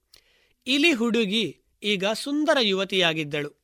ಇಲಿ 0.67 0.93
ಹುಡುಗಿ 0.93 1.61
ಈಗ 1.83 2.05
ಸುಂದರ 2.07 2.57
ಯುವತಿಯಾಗಿದ್ದಳು. 2.61 3.61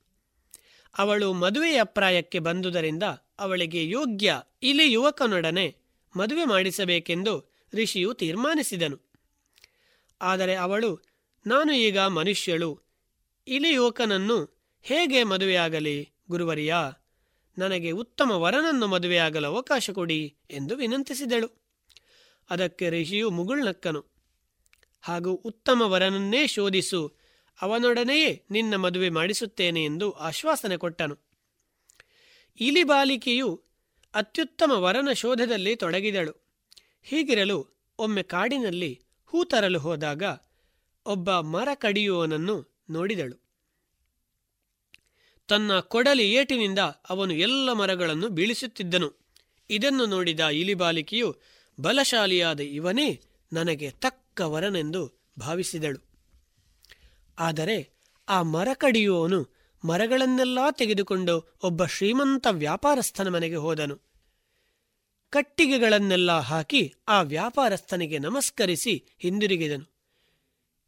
ಅವಳು 0.97 1.33
ಮದುವೆಯ 1.33 1.83
ಪ್ರಾಯಕ್ಕೆ 1.83 2.39
ಬಂದುದರಿಂದ 2.39 3.03
ಅವಳಿಗೆ 3.39 3.89
ಯೋಗ್ಯ. 3.89 4.41
ಇಲಿ 4.63 4.91
ಯುವಕನೊಡನೆ 4.91 5.75
ಮದುವೆ 6.17 6.45
ಮಾಡಿಸಬೇಕೆಂದು 6.45 7.53
ಋಷಿಯು 7.73 8.13
ತೀರ್ಮಾನಿಸಿದನು. 8.13 8.99
ಆದರೆ 10.21 10.55
ಅವಳು, 10.55 11.01
ನಾನು 11.47 11.75
ಈಗ 11.75 11.99
ಮನುಷ್ಯಳು 11.99 12.81
ಇಲಿ 13.47 13.73
ಯುವಕನನ್ನು 13.73 14.57
ಹೇಗೆ 14.81 15.23
ಮದುವೆಯಾಗಲಿ 15.23 16.09
ಗುರುವರಿಯ? 16.29 16.75
ನನಗೆ 17.57 17.91
ಉತ್ತಮ 17.91 18.31
ವರನನ್ನು 18.31 18.87
ಮದುವೆಯಾಗಲು 18.87 19.47
ಅವಕಾಶ 19.47 19.89
ಕೊಡಿ 19.89 20.35
ಎಂದು 20.51 20.75
ವಿನಂತಿಸಿದಳು. 20.75 21.61
ಅದಕ್ಕೆ 22.49 22.89
ಋಷಿಯು 22.89 23.31
ಮುಗುಳ್ನಕ್ಕನು 23.31 24.05
ಹಾಗೂ 25.01 25.31
ಉತ್ತಮ 25.31 25.81
ವರನನ್ನೇ 25.85 26.47
ಶೋಧಿಸು, 26.47 27.13
ಅವನೊಡನೆಯೇ 27.61 28.45
ನಿನ್ನ 28.51 28.75
ಮದುವೆ 28.75 29.09
ಮಾಡಿಸುತ್ತೇನೆ 29.09 29.83
ಎಂದು 29.83 30.11
ಆಶ್ವಾಸನೆ 30.11 30.77
ಕೊಟ್ಟನು. 30.77 31.26
ಇಲಿ 32.59 32.83
ಬಾಲಿಕೆಯು 32.83 33.63
ಅತ್ಯುತ್ತಮ 34.13 34.71
ವರನ 34.71 35.09
ಶೋಧದಲ್ಲಿ 35.13 35.75
ತೊಡಗಿದಳು. 35.75 36.31
ಹೀಗಿರಲು 37.03 37.67
ಒಮ್ಮೆ 37.99 38.23
ಕಾಡಿನಲ್ಲಿ 38.23 39.01
ಹೂ 39.25 39.43
ತರಲು 39.43 39.79
ಹೋದಾಗ 39.79 40.23
ಒಬ್ಬ 41.05 41.31
ಮರ 41.31 41.69
ಕಡಿಯುವವನನ್ನು 41.75 42.83
ನೋಡಿದಳು. 42.89 43.41
ತನ್ನ 45.47 45.79
ಕೊಡಲಿ 45.79 46.33
ಏಟಿನಿಂದ 46.33 46.79
ಅವನು 46.79 47.33
ಎಲ್ಲ 47.33 47.73
ಮರಗಳನ್ನು 47.73 48.29
ಬೀಳಿಸುತ್ತಿದ್ದನು. 48.29 49.13
ಇದನ್ನು 49.69 50.05
ನೋಡಿದ 50.05 50.39
ಇಲಿಬಾಲಿಕೆಯು 50.39 51.35
ಬಲಶಾಲಿಯಾದ 51.79 52.59
ಇವನೇ 52.59 53.21
ನನಗೆ 53.53 53.91
ತಕ್ಕ 53.91 54.41
ವರನೆಂದು 54.41 55.31
ಭಾವಿಸಿದಳು. 55.39 56.07
ಆದರೆ 57.39 57.97
ಆ 58.29 58.41
ಮರ 58.41 58.67
ಕಡಿಯುವವನು 58.73 59.56
ಮರಗಳನ್ನೆಲ್ಲಾ 59.85 60.71
ತೆಗೆದುಕೊಂಡು 60.71 61.55
ಒಬ್ಬ 61.63 61.85
ಶ್ರೀಮಂತ 61.85 62.47
ವ್ಯಾಪಾರಸ್ಥನ 62.49 63.27
ಮನೆಗೆ 63.27 63.55
ಹೋದನು. 63.55 63.99
ಕಟ್ಟಿಗೆಗಳನ್ನೆಲ್ಲ 65.29 66.31
ಹಾಕಿ 66.31 66.95
ಆ 67.07 67.21
ವ್ಯಾಪಾರಸ್ಥನಿಗೆ 67.21 68.17
ನಮಸ್ಕರಿಸಿ 68.17 69.05
ಹಿಂದಿರುಗಿದನು. 69.19 69.91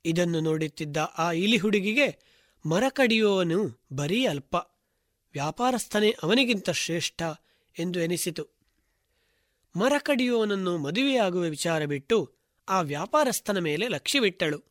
ಇದನ್ನು 0.06 0.40
ನೋಡುತ್ತಿದ್ದ 0.40 0.98
ಆ 0.98 1.32
ಇಲಿ 1.32 1.58
ಹುಡುಗಿಗೆ 1.58 2.20
ಮರ 2.66 2.84
ಬರೀ 3.94 4.26
ಅಲ್ಪ, 4.26 4.56
ವ್ಯಾಪಾರಸ್ಥನೇ 5.34 6.16
ಅವನಿಗಿಂತ 6.24 6.70
ಶ್ರೇಷ್ಠ 6.70 7.22
ಎಂದು 7.80 8.00
ಎನಿಸಿತು. 8.00 8.48
ಮರ 9.76 9.94
ಕಡಿಯುವವನನ್ನು 10.00 10.78
ಮದುವೆಯಾಗುವ 10.78 11.42
ವಿಚಾರ 11.42 11.86
ಬಿಟ್ಟು 11.86 12.34
ಆ 12.70 12.82
ವ್ಯಾಪಾರಸ್ಥನ 12.82 13.58
ಮೇಲೆ 13.58 13.88
ಲಕ್ಷ್ಯವಿಟ್ಟಳು. 13.88 14.64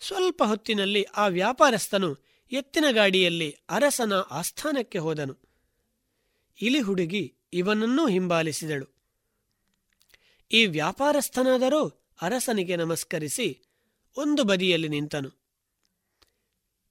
ಸ್ವಲ್ಪ 0.00 0.42
ಹೊತ್ತಿನಲ್ಲಿ 0.42 1.02
ಆ 1.02 1.26
ವ್ಯಾಪಾರಸ್ಥನು 1.26 2.33
ಎತ್ತಿನ 2.54 2.84
ಗಾಡಿಯಲ್ಲಿ 2.90 3.56
ಅರಸನ 3.68 4.12
ಆಸ್ಥಾನಕ್ಕೆ 4.30 4.98
ಹೋದನು. 4.98 5.38
ಇಲಿ 6.62 6.80
ಹುಡುಗಿ 6.80 7.34
ಇವನನ್ನೂ 7.52 8.08
ಹಿಂಬಾಲಿಸಿದಳು. 8.08 8.86
ಈ 10.52 10.66
ವ್ಯಾಪಾರಸ್ಥನಾದರೂ 10.66 11.86
ಅರಸನಿಗೆ 12.22 12.76
ನಮಸ್ಕರಿಸಿ 12.76 13.62
ಒಂದು 14.16 14.44
ಬದಿಯಲ್ಲಿ 14.44 14.88
ನಿಂತನು. 14.88 15.30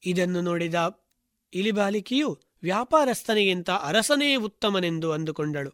ಇದನ್ನು 0.05 0.41
ನೋಡಿದ 0.41 1.05
ಇಲಿಬಾಲಿಕೆಯು 1.53 2.41
ವ್ಯಾಪಾರಸ್ಥನಿಗಿಂತ 2.63 3.69
ಅರಸನೇ 3.69 4.35
ಉತ್ತಮನೆಂದು 4.35 5.11
ಅಂದುಕೊಂಡಳು. 5.11 5.69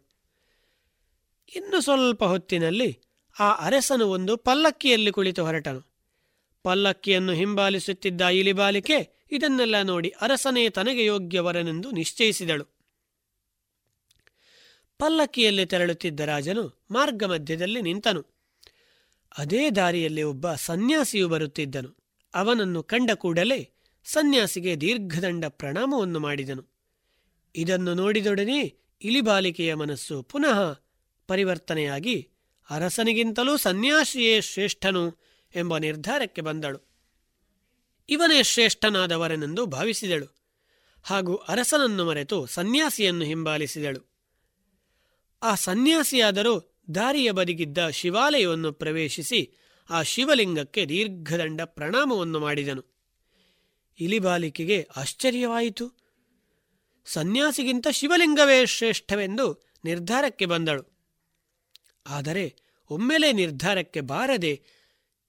ಇನ್ನು 1.56 1.80
ಸ್ವಲ್ಪ 1.80 2.24
ಹೊತ್ತಿನಲ್ಲಿ 2.24 2.98
ಆ 3.40 3.52
ಅರಸನು 3.52 4.08
ಒಂದು 4.08 4.36
ಪಲ್ಲಕ್ಕಿಯಲ್ಲಿ 4.36 5.12
ಕುಳಿತು 5.12 5.44
ಹೊರಟನು. 5.44 5.86
ಪಲ್ಲಕ್ಕಿಯನ್ನು 6.62 7.32
ಹಿಂಬಾಲಿಸುತ್ತಿದ್ದ 7.32 8.20
ಇಲಿಬಾಲಿಕೆ 8.20 9.19
ಇದನ್ನೆಲ್ಲ 9.30 9.82
ನೋಡಿ 9.82 10.08
ಅರಸನೇ 10.08 10.70
ತನಗೆ 10.70 11.04
ಯೋಗ್ಯವರನೆಂದು 11.04 11.90
ನಿಶ್ಚಯಿಸಿದಳು. 11.90 12.64
ಪಲ್ಲಕ್ಕಿಯಲ್ಲಿ 14.98 15.66
ತೆರಳುತ್ತಿದ್ದ 15.66 16.20
ರಾಜನು 16.20 16.86
ಮಾರ್ಗ 16.90 17.24
ಮಧ್ಯದಲ್ಲಿ 17.24 17.82
ನಿಂತನು. 17.82 18.26
ಅದೇ 19.38 19.70
ದಾರಿಯಲ್ಲಿ 19.70 20.22
ಒಬ್ಬ 20.22 20.54
ಸನ್ಯಾಸಿಯು 20.54 21.28
ಬರುತ್ತಿದ್ದನು. 21.28 21.96
ಅವನನ್ನು 22.34 22.82
ಕಂಡ 22.82 23.10
ಕೂಡಲೇ 23.10 23.70
ಸನ್ಯಾಸಿಗೆ 24.04 24.80
ದೀರ್ಘದಂಡ 24.80 25.44
ಪ್ರಣಾಮವನ್ನು 25.44 26.20
ಮಾಡಿದನು. 26.20 26.66
ಇದನ್ನು 27.56 27.94
ನೋಡಿದೊಡನೆ 27.94 28.74
ಇಲಿಬಾಲಿಕೆಯ 29.02 29.74
ಮನಸ್ಸು 29.74 30.22
ಪುನಃ 30.22 30.74
ಪರಿವರ್ತನೆಯಾಗಿ 31.26 32.28
ಅರಸನಿಗಿಂತಲೂ 32.70 33.56
ಸನ್ಯಾಸಿಯೇ 33.56 34.40
ಶ್ರೇಷ್ಠನು 34.40 35.18
ಎಂಬ 35.56 35.78
ನಿರ್ಧಾರಕ್ಕೆ 35.78 36.40
ಬಂದಳು. 36.40 36.89
ಇವನೇ 38.10 38.42
ಶ್ರೇಷ್ಠನಾದವರೆನೆಂದು 38.42 39.66
ಭಾವಿಸಿದಳು. 39.66 40.26
ಹಾಗೂ 41.02 41.34
ಅರಸನನ್ನು 41.34 42.06
ಮರೆತು 42.06 42.46
ಸನ್ಯಾಸಿಯನ್ನು 42.46 43.24
ಹಿಂಬಾಲಿಸಿದಳು. 43.24 44.10
ಆ 45.42 45.54
ಸನ್ಯಾಸಿಯಾದರೂ 45.54 46.76
ದಾರಿಯ 46.94 47.30
ಬದಿಗಿದ್ದ 47.30 47.88
ಶಿವಾಲಯವನ್ನು 47.88 48.72
ಪ್ರವೇಶಿಸಿ 48.72 49.52
ಆ 49.90 50.02
ಶಿವಲಿಂಗಕ್ಕೆ 50.02 50.86
ದೀರ್ಘದಂಡ 50.86 51.60
ಪ್ರಣಾಮವನ್ನು 51.60 52.40
ಮಾಡಿದನು. 52.40 52.84
ಇಲಿಬಾಲಿಕೆಗೆ 54.00 54.88
ಆಶ್ಚರ್ಯವಾಯಿತು. 54.96 55.92
ಸನ್ಯಾಸಿಗಿಂತ 57.04 57.88
ಶಿವಲಿಂಗವೇ 57.88 58.66
ಶ್ರೇಷ್ಠವೆಂದು 58.66 59.76
ನಿರ್ಧಾರಕ್ಕೆ 59.84 60.46
ಬಂದಳು. 60.46 61.00
ಆದರೆ 62.06 62.56
ಒಮ್ಮೆಲೆ 62.90 63.32
ನಿರ್ಧಾರಕ್ಕೆ 63.32 64.00
ಬಾರದೆ 64.00 64.79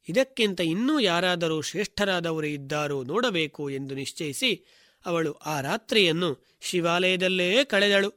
ಇದಕ್ಕಿಂತ 0.09 0.59
ಇನ್ನೂ 0.59 0.99
ಯಾರಾದರೂ 0.99 1.61
ಶ್ರೇಷ್ಠರಾದವರು 1.61 2.47
ಇದ್ದಾರೋ 2.47 3.03
ನೋಡಬೇಕು 3.03 3.69
ಎಂದು 3.69 3.95
ನಿಶ್ಚಯಿಸಿ 3.95 4.65
ಅವಳು 5.05 5.33
ಆ 5.33 5.61
ರಾತ್ರಿಯನ್ನು 5.61 6.47
ಶಿವಾಲಯದಲ್ಲೇ 6.61 7.63
ಕಳೆದಳು. 7.63 8.13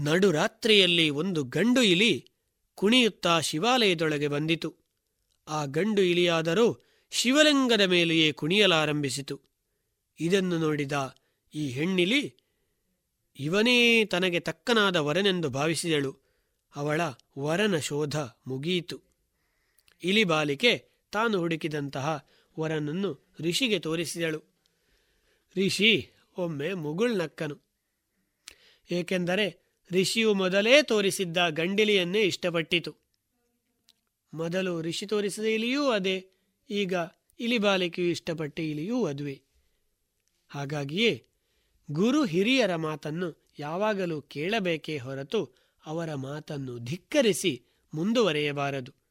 ನಡುರಾತ್ರಿಯಲ್ಲಿ 0.00 1.10
ಒಂದು 1.10 1.44
ಗಂಡು 1.44 1.82
ಇಲಿ 1.82 2.30
ಕುಣಿಯುತ್ತಾ 2.74 3.40
ಶಿವಾಲಯದೊಳಗೆ 3.40 4.28
ಬಂದಿತು. 4.28 4.74
ಆ 5.48 5.64
ಗಂಡು 5.64 6.02
ಇಲಿಯಾದರೂ 6.02 6.84
ಶಿವಲಿಂಗದ 7.10 7.80
ಮೇಲೆಯೇ 7.80 8.32
ಕುಣಿಯಲಾರಂಭಿಸಿತು. 8.32 9.40
ಇದನ್ನು 10.20 10.58
ನೋಡಿದ 10.58 11.16
ಈ 11.54 11.68
ಹೆಣ್ಣಿಲಿ, 11.68 12.34
ಇವನೇ 13.38 14.04
ತನಗೆ 14.04 14.40
ತಕ್ಕನಾದ 14.40 14.96
ವರನೆಂದು 14.96 15.48
ಭಾವಿಸಿದಳು. 15.48 16.18
ಅವಳ 16.76 17.00
ವರನ 17.38 17.76
ಶೋಧ 17.76 18.16
ಮುಗಿಯಿತು 18.16 19.11
ಇಲಿಬಾಲಿಕೆ 20.02 20.88
ತಾನು 21.12 21.38
ಹುಡುಕಿದಂತಹ 21.38 22.28
ವರನನ್ನು 22.60 23.34
ಋಷಿಗೆ 23.40 23.78
ತೋರಿಸಿದಳು. 23.78 24.42
ಋಷಿ, 25.56 26.10
ಒಮ್ಮೆ 26.38 26.74
ಮುಗುಳ್ನಕ್ಕನು 26.74 27.58
ಏಕೆಂದರೆ 28.90 29.62
ಋಷಿಯು 29.92 30.34
ಮೊದಲೇ 30.34 30.82
ತೋರಿಸಿದ್ದ 30.82 31.36
ಗಂಡಿಲಿಯನ್ನೇ 31.50 32.22
ಇಷ್ಟಪಟ್ಟಿತು. 32.22 32.96
ಮೊದಲು 34.34 34.82
ಋಷಿ 34.82 35.06
ತೋರಿಸಿದ 35.06 35.44
ಇಲಿಯೂ 35.44 35.90
ಅದೇ, 35.90 36.28
ಈಗ 36.70 36.94
ಇಲಿಬಾಲಿಕೆಯು 37.40 38.08
ಇಷ್ಟಪಟ್ಟ 38.08 38.60
ಇಲಿಯೂ 38.60 39.04
ಅದುವೆ. 39.04 39.42
ಹಾಗಾಗಿಯೇ 40.48 41.26
ಗುರು 41.90 42.24
ಹಿರಿಯರ 42.24 42.76
ಮಾತನ್ನು 42.76 43.50
ಯಾವಾಗಲೂ 43.58 44.22
ಕೇಳಬೇಕೇ 44.22 44.98
ಹೊರತು 44.98 45.50
ಅವರ 45.86 46.14
ಮಾತನ್ನು 46.14 46.78
ಧಿಕ್ಕರಿಸಿ 46.78 47.62
ಮುಂದುವರೆಯಬಾರದು. 47.94 49.01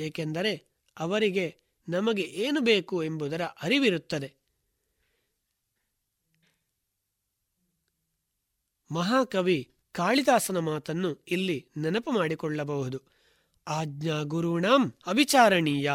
ಏಕೆಂದರೆ 0.00 0.66
ಅವರಿಗೆ 0.98 1.56
ನಮಗೆ 1.88 2.22
ಏನು 2.22 2.60
ಬೇಕು 2.60 3.02
ಎಂಬುದರ 3.02 3.44
ಅರಿವಿರುತ್ತದೆ. 3.44 4.34
ಮಹಾಕವಿ 8.90 9.74
ಕಾಳಿದಾಸನ 9.92 10.58
ಮಾತನ್ನು 10.58 11.24
ಇಲ್ಲಿ 11.28 11.68
ನೆನಪು 11.76 12.10
ಮಾಡಿಕೊಳ್ಳಬಹುದು. 12.10 13.02
ಆಜ್ಞಾ 13.68 14.22
ಗುರುಣಾಂ 14.22 14.94
ಅವಿಚಾರಣೀಯ. 15.06 15.92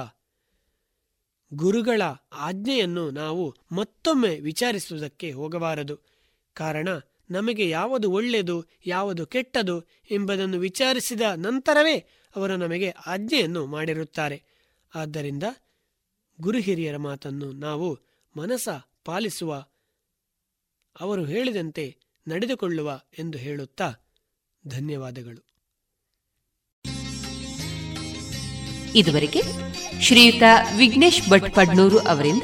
ಗುರುಗಳ 1.53 2.01
ಆಜ್ಞೆಯನ್ನು 2.31 3.11
ನಾವು 3.11 3.55
ಮತ್ತೊಮ್ಮೆ 3.71 4.39
ವಿಚಾರಿಸುವುದಕ್ಕೆ 4.39 5.31
ಹೋಗಬಾರದು. 5.31 5.97
ಕಾರಣ, 6.53 6.87
ನಮಗೆ 7.29 7.69
ಯಾವುದು 7.69 8.11
ಒಳ್ಳೆಯದು, 8.11 8.65
ಯಾವುದು 8.85 9.27
ಕೆಟ್ಟದು 9.27 9.83
ಎಂಬುದನ್ನು 10.11 10.59
ವಿಚಾರಿಸಿದ 10.59 11.21
ನಂತರವೇ 11.35 12.24
ಅವರು 12.35 12.57
ನಮಗೆ 12.57 12.89
ಆಜ್ಞೆಯನ್ನು 12.89 13.65
ಮಾಡಿರುತ್ತಾರೆ. 13.65 14.43
ಆದ್ದರಿಂದ 14.95 15.43
ಗುರು 16.41 16.57
ಹಿರಿಯರ 16.57 16.97
ಮಾತನ್ನು 16.97 17.51
ನಾವು 17.51 17.99
ಮನಸ 18.37 18.69
ಪಾಲಿಸುವ, 19.05 19.65
ಅವರು 20.99 21.25
ಹೇಳಿದಂತೆ 21.25 21.97
ನಡೆದುಕೊಳ್ಳುವ 22.27 23.01
ಎಂದು 23.19 23.37
ಹೇಳುತ್ತಾ 23.37 23.93
ಧನ್ಯವಾದಗಳು. 24.67 25.41
ಇದುವರೆಗೆ 28.95 29.41
ಶ್ರೀಯುತ 30.01 30.43
ವಿಘ್ನೇಶ್ 30.77 31.29
ಭಟ್ 31.29 31.55
ಪಡ್ನೂರು 31.55 31.99
ಅವರಿಂದ 31.99 32.43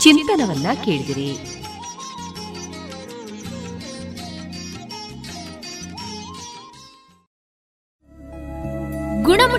ಚಿಂತನವನ್ನ 0.00 0.66
ಕೇಳಿದಿರಿ. 0.84 1.59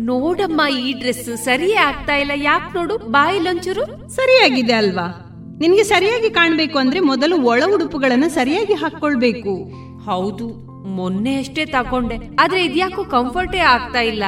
ನೋಡಮ್ಮ 0.00 0.60
ಈ 0.80 0.92
ಡ್ರೆಸ್ 0.92 1.36
ಸರಿಯೇ 1.36 1.74
ಆಗ್ತಾ 1.74 2.16
ಇಲ್ಲ. 2.16 2.30
ಯಾಕೆ 2.34 2.78
ನೋಡು 2.78 2.96
ಬಾಯಿಲೊಂಚೂರು 2.96 4.10
ಸರಿಯಾಗಿದೆ 4.10 4.72
ಅಲ್ವಾ? 4.72 5.20
ನಿನ್ಗೆ 5.60 5.84
ಸರಿಯಾಗಿ 5.84 6.30
ಕಾಣ್ಬೇಕು 6.30 6.78
ಅಂದ್ರೆ 6.78 7.00
ಮೊದಲು 7.00 7.42
ಒಳ 7.42 7.62
ಉಡುಪುಗಳನ್ನ 7.74 8.24
ಸರಿಯಾಗಿ 8.28 8.72
ಹಾಕೊಳ್ಬೇಕು 8.72 9.72
ಹೌದು 10.04 10.48
ಮೊನ್ನೆ 10.86 11.36
ಅಷ್ಟೇ 11.36 11.64
ತಕೊಂಡೆ 11.64 12.16
ಆದ್ರೆ 12.38 12.64
ಇದ್ಯಾಕೋ 12.64 13.04
ಕಂಫರ್ಟೇ 13.04 13.58
ಆಗ್ತಾ 13.58 14.00
ಇಲ್ಲ. 14.00 14.24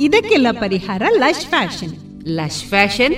ಇದಕ್ಕೆಲ್ಲ 0.00 0.46
ಪರಿಹಾರ 0.50 1.02
ಲಶ್ 1.18 1.46
ಫ್ಯಾಷನ್. 1.46 1.92
Lush 2.26 2.64
fashion? 2.64 3.14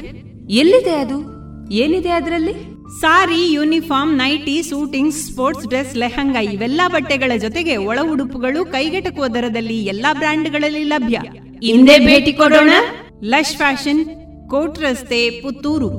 ಎಲ್ಲಿದೆ 0.51 0.95
ಅದು? 0.95 1.39
ಏನಿದೆ 1.71 2.11
ಅದರಲ್ಲಿ? 2.11 2.79
Sari 3.01 3.53
uniform 3.53 4.17
nightie 4.17 4.63
suiting 4.63 5.15
sports 5.15 5.67
dress 5.67 5.97
lehenga 5.97 6.41
ಇವೆಲ್ಲಾ 6.41 6.89
ಬಟ್ಟೆಗಳ 6.89 7.33
ಜೊತೆಗೆ 7.37 7.77
ಒಳ 7.77 7.99
ಉಡುಪುಗಳು 8.13 8.65
ಕೈಗೆಟಕುವ 8.65 9.29
ದರದಲ್ಲಿ 9.29 9.85
ಎಲ್ಲಾ 9.85 10.13
ಬ್ರ್ಯಾಂಡ್ಗಳಲ್ಲಿ 10.13 10.85
ಲಭ್ಯ. 10.85 11.21
ಹಿಂದೆ 11.63 11.99
ಭೇಟಿ 11.99 12.33
ಕೊಡೋಣ. 12.33 12.71
ಲಶ್ 13.25 13.57
ಫ್ಯಾಷನ್ 13.57 14.05
ಕೋಟ್ 14.51 14.79
ರಸ್ತೆ 14.79 15.31
ಪುತ್ತೂರು. 15.31 15.91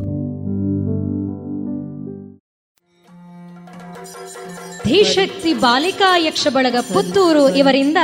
ಧೀಶಕ್ತಿ 4.88 5.54
ಬಾಲಿಕಾ 5.54 6.18
ಯಕ್ಷ 6.18 6.48
ಬಳಗ 6.50 6.76
ಪುತ್ತೂರು 6.94 7.56
ಇವರಿಂದ 7.56 7.98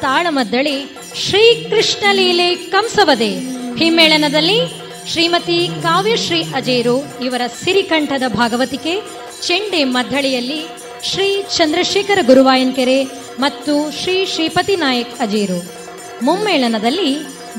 ತಾಳಮದ್ದಳೆ 0.00 1.00
ಶ್ರೀಕೃಷ್ಣ 1.14 2.06
ಲೀಲೆ 2.12 2.54
ಕಂಸವದೆ. 2.54 3.38
ಹಿಮ್ಮೇಳನದಲ್ಲಿ 3.76 4.58
ಶ್ರೀಮತಿ 5.06 5.68
ಕಾವ್ಯಶ್ರೀ 5.82 6.42
ಅಜೇರು 6.42 7.24
ಇವರ 7.24 7.40
ಸಿರಿಕಂಠದ 7.64 8.22
ಭಾಗವತಿಕೆ 8.28 9.02
ಚೆಂಡೆ 9.42 9.84
ಮದ್ದಳಿಯಲ್ಲಿ 9.84 10.68
ಶ್ರೀ 11.02 11.42
ಚಂದ್ರಶೇಖರ 11.56 12.18
ಗುರುವಾಯನ್ಕೆರೆ 12.26 13.04
ಮತ್ತು 13.38 14.02
ಶ್ರೀ 14.02 14.26
ಶ್ರೀಪತಿ 14.26 14.76
ನಾಯಕ್ 14.76 15.18
ಅಜೇರು. 15.18 15.79
ಮುಮ್ಮೇಳನದಲ್ಲಿ 16.26 17.10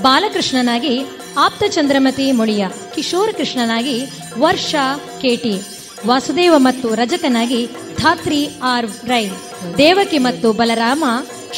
ಬಾಲಕೃಷ್ಣನಾಗಿ 0.06 0.96
ಆಪ್ತ 1.46 1.64
ಚಂದ್ರಮತಿ 1.76 2.26
ಮುಳಿಯ 2.32 2.64
ಕಿಶೋರ 2.96 3.30
ಕೃಷ್ಣನಾಗಿ 3.38 3.98
ವರ್ಷ 4.44 4.72
ಕೆಟಿ, 5.22 5.54
ವಾಸುದೇವ 6.10 6.54
ಮತ್ತು 6.58 6.88
ರಜಕನಾಗಿ 6.96 7.62
ಧಾತ್ರಿ 8.02 8.40
ಆರ್ 8.74 8.88
ರೈ, 9.12 9.26
ದೇವಕಿ 9.78 10.18
ಮತ್ತು 10.18 10.48
ಬಲರಾಮ, 10.54 11.04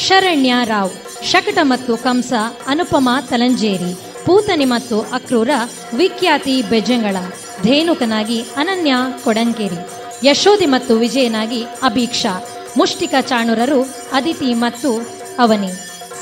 ಶರಣ್ಯ 0.06 0.54
ರಾವ್, 0.64 0.92
ಶಕಟ 1.30 1.58
ಮತ್ತು 1.62 1.96
ಕಂಸ, 1.96 2.32
ಅನುಪಮ 2.66 3.08
ತಲಂಜೇರಿ, 3.30 3.92
ಪೂತನಿ 4.26 4.64
ಮತ್ತು 4.64 4.96
ಅಕ್ರೂರ, 5.18 5.50
ವಿಖ್ಯಾತಿ 5.96 6.62
ಬೆಜ್ಜಂಗಳ 6.62 7.16
ಧೇನುಕನಾಗಿ 7.62 8.38
ಅನನ್ಯ 8.56 8.94
ಕೊಡಂಕೇರಿ 9.24 9.80
ಯಶೋಧಿ 10.26 10.66
ಮತ್ತು 10.66 10.92
ವಿಜಯನಾಗಿ 10.96 11.62
ಅಭೀಕ್ಷಾ, 11.82 12.34
ಮುಷ್ಟಿಕ 12.76 13.14
ಚಾಣುರರು 13.30 13.80
ಅದಿತಿ 14.12 14.54
ಮತ್ತು 14.54 14.90
ಅವನಿ. 15.38 15.72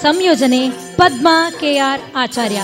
ಸಂಯೋಜನೆ 0.02 0.62
ಪದ್ಮಾ 0.98 1.50
ಕೆಆರ್ 1.60 2.02
ಆಚಾರ್ಯ 2.16 2.60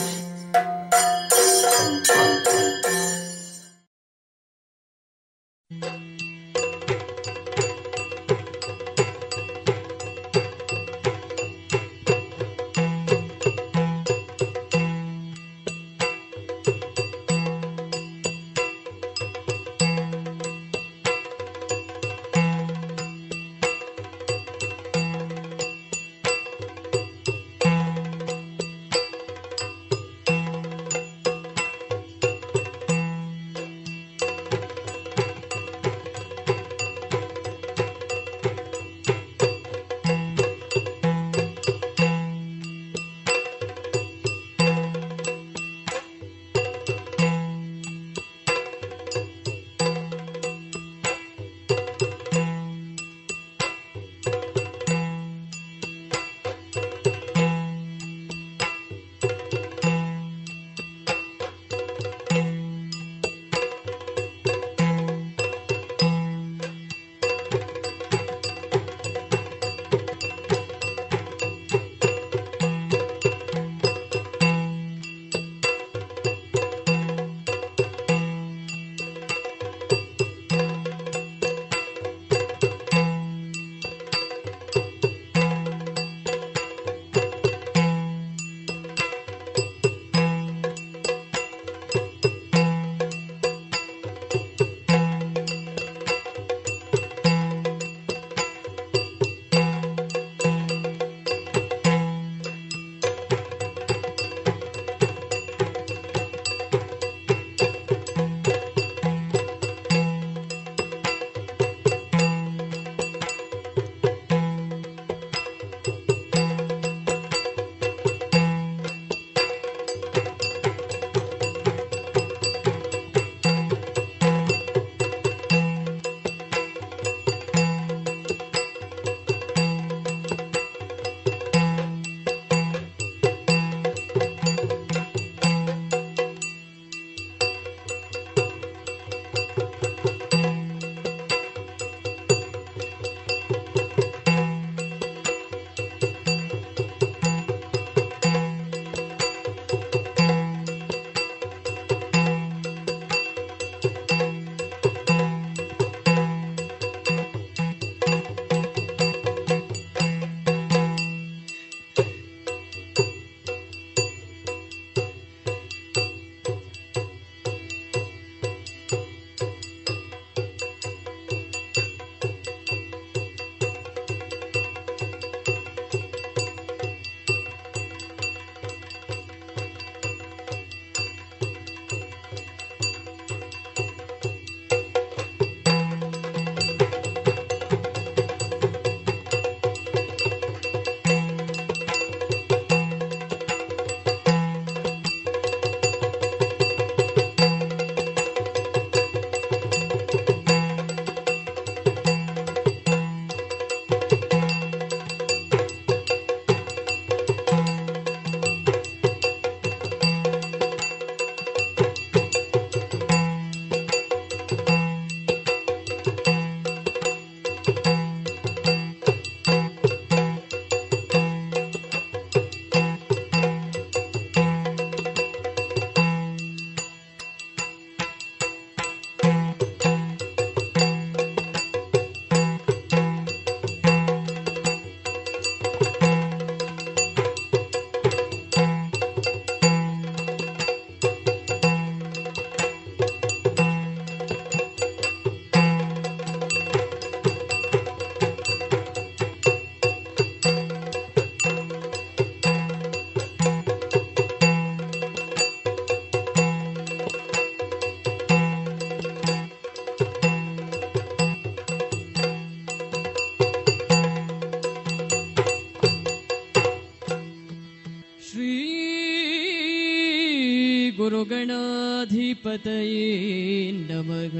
पतये 272.44 273.72
नमः 273.88 274.34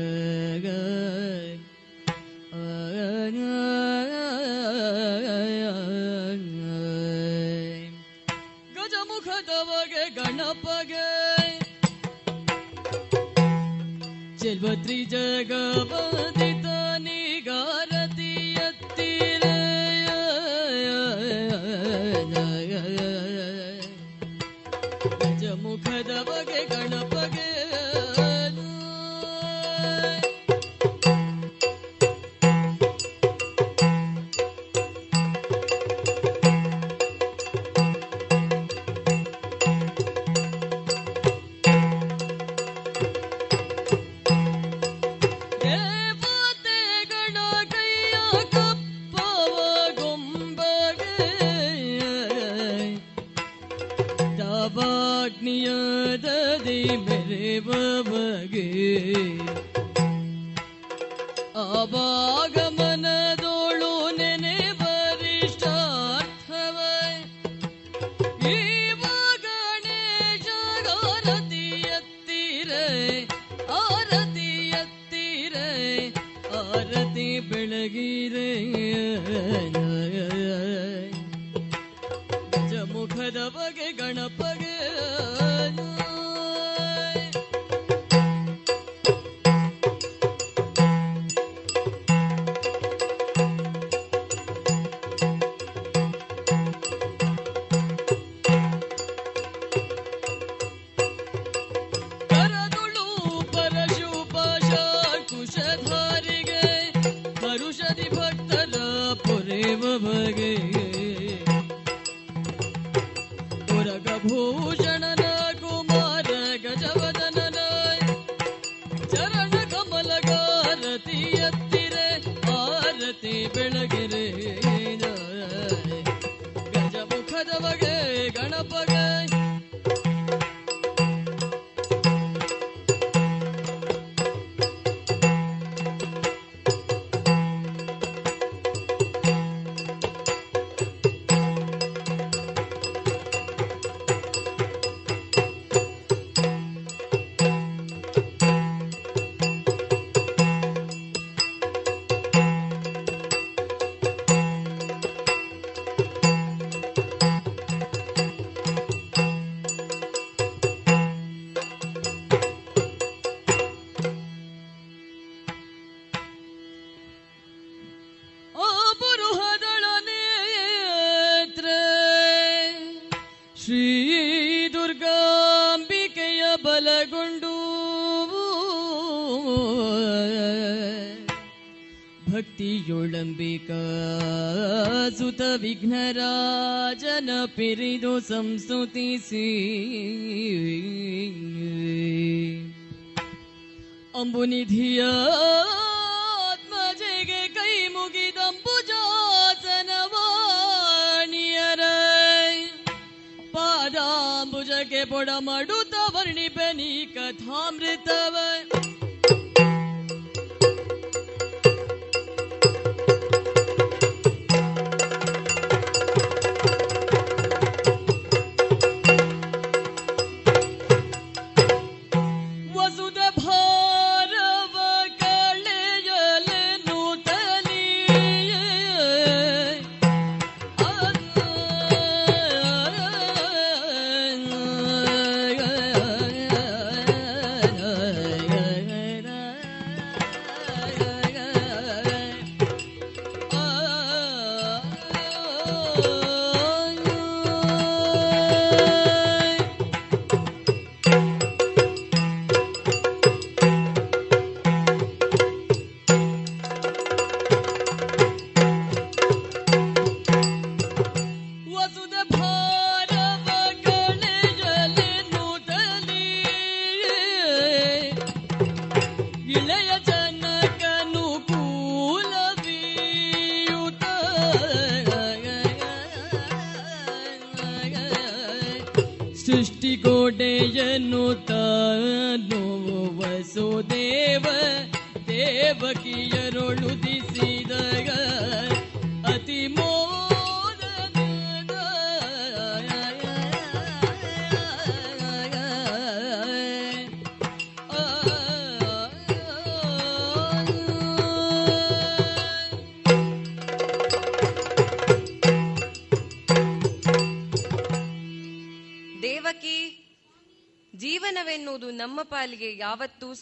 गजमुख 8.77 9.29
तवगे 9.49 10.05
गणपगे 10.19 11.09
चेल्वत्रि 14.41 14.99
जगवति 15.15 16.58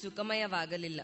ಸುಖಮಯವಾಗಲಿಲ್ಲ. 0.03 1.01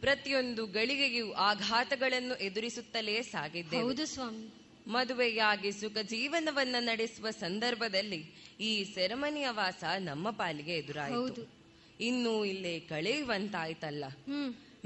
ಪ್ರತಿಯೊಂದು 0.00 0.66
ಗಳಿಗೆಯೂ 0.66 1.32
ಆಘಾತಗಳನ್ನು 1.32 2.34
ಎದುರಿಸುತ್ತಲೇ 2.34 3.22
ಸಾಗಿದ್ದೆ 3.22 3.76
ಹೌದು 3.76 4.06
ಸ್ವಾಮಿ. 4.06 4.54
ಮದುವೆಯಾಗಿ 4.86 5.72
ಸುಖ 5.72 5.98
ಜೀವನವನ್ನ 5.98 6.76
ನಡೆಸುವ 6.78 7.30
ಸಂದರ್ಭದಲ್ಲಿ 7.30 8.24
ಈ 8.60 8.84
ಸೆರೆಮನಿಯ 8.84 9.48
ವಾಸ 9.50 9.84
ನಮ್ಮ 9.98 10.30
ಪಾಲಿಗೆ 10.30 10.72
ಎದುರಾಯಿತು. 10.72 11.62
ಇನ್ನು 12.00 12.44
ಇಲ್ಲೇ 12.44 12.80
ಕಳೆಯುವಂತಾಯ್ತಲ್ಲ. 12.80 14.04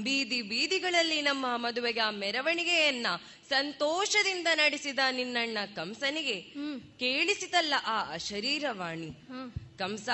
ಬೀದಿ 0.00 0.42
ಬೀದಿಗಳಲ್ಲಿ 0.42 1.22
ನಮ್ಮ 1.22 1.46
ಮದುವೆಯ 1.56 2.02
ಮೆರವಣಿಗೆಯನ್ನ 2.10 3.06
ಸಂತೋಷದಿಂದ 3.48 4.46
ನಡೆಸಿದ 4.54 4.98
ನಿನ್ನಣ್ಣ 5.10 5.58
ಕಂಸನಿಗೆ 5.76 6.40
ಕೇಳಿಸಿತಲ್ಲ 6.98 7.74
ಆ 7.86 8.12
ಅಶರೀರವಾಣಿ. 8.12 9.10
ಕಂಸ 9.78 10.08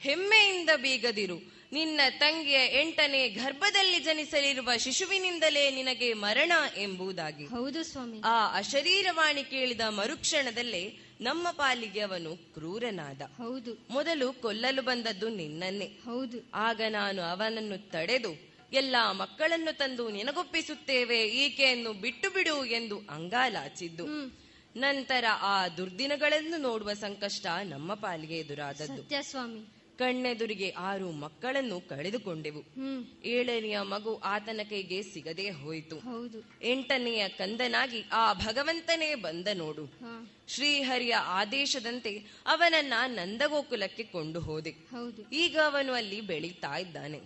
ಹೆಮ್ಮೆಯಿಂದ 0.00 0.70
ಬೀಗದಿರು. 0.76 1.57
ನಿನ್ನ 1.72 2.00
ತಂಗಿಯ 2.18 2.80
ಎಂಟನೇ 2.80 3.28
ಗರ್ಭದಲ್ಲಿ 3.28 3.98
ಜನಿಸಲಿರುವ 3.98 4.70
ಶಿಶುವಿನಿಂದಲೇ 4.78 5.70
ನಿನಗೆ 5.70 6.12
ಮರಣ 6.12 6.52
ಎಂಬುದಾಗಿ. 6.76 7.46
ಹೌದು 7.46 7.84
ಸ್ವಾಮಿ. 7.84 8.20
ಆ 8.24 8.58
ಅಶರೀರವಾಣಿ 8.58 9.44
ಕೇಳಿದ 9.44 9.80
ಮರುಕ್ಷಣದಲ್ಲೇ 9.88 10.98
ನಮ್ಮ 11.20 11.50
ಪಾಲಿಗೆ 11.50 12.00
ಅವನು 12.00 12.54
ಕ್ರೂರನಾದ. 12.54 13.20
ಹೌದು. 13.22 13.86
ಮೊದಲು 13.90 14.32
ಕೊಲ್ಲಲು 14.32 14.82
ಬಂದದ್ದು 14.82 15.28
ನಿನ್ನನ್ನೇ. 15.28 15.84
ಹೌದು. 15.84 16.50
ಆಗ 16.54 16.80
ನಾನು 16.88 17.22
ಅವನನ್ನು 17.22 17.90
ತಡೆದು 17.90 18.48
ಎಲ್ಲಾ 18.72 19.12
ಮಕ್ಕಳನ್ನು 19.12 19.76
ತಂದು 19.76 20.10
ನಿನಗೊಪ್ಪಿಸುತ್ತೇವೆ 20.10 21.24
ಈಕೆಯನ್ನು 21.24 21.92
ಬಿಟ್ಟು 21.92 22.30
ಬಿಡು 22.30 22.64
ಎಂದು 22.64 23.02
ಅಂಗಾಲಾಚಿದ್ದು. 23.10 24.06
ನಂತರ 24.76 25.24
ಆ 25.40 25.68
ದುರ್ದಿನಗಳನ್ನು 25.68 26.56
ನೋಡುವ 26.56 26.92
ಸಂಕಷ್ಟ 26.92 27.46
ನಮ್ಮ 27.64 27.94
ಪಾಲಿಗೆ 27.94 28.38
ಎದುರಾದದ್ದು. 28.38 29.24
ಸ್ವಾಮಿ. 29.30 29.77
ಕಣ್ಣೆದುರಿಗೆ 29.98 30.70
ಆರು 30.70 31.10
ಮಕ್ಕಳನ್ನು 31.10 31.80
ಕಳೆದುಕೊಂಡೆವು. 31.80 32.62
ಏಳನೆಯ 33.24 33.80
ಮಗು 33.80 34.16
ಆತನ 34.16 34.60
ಕೈಗೆ 34.70 35.02
ಸಿಗದೆ 35.02 35.50
ಹೋಯಿತು. 35.50 35.96
ಎಂಟನೆಯ 36.62 37.28
ಕಂದನಾಗಿ 37.28 38.04
ಆ 38.12 38.32
ಭಗವಂತನೇ 38.32 39.14
ಬಂದ 39.14 39.48
ನೋಡು. 39.54 39.86
ಶ್ರೀಹರಿಯ 40.48 41.14
ಆದೇಶದಂತೆ 41.14 42.18
ಅವನನ್ನ 42.46 42.92
ನಂದಗೋಕುಲಕ್ಕೆ 43.06 44.02
ಕೊಂಡು 44.02 44.40
ಹೋದೆ. 44.40 44.74
ಈಗ 45.32 45.58
ಅವನು 45.58 45.92
ಅಲ್ಲಿ 45.92 46.20
ಬೆಳೀತಾ 46.20 46.76
ಇದ್ದಾನೆ. 46.76 47.20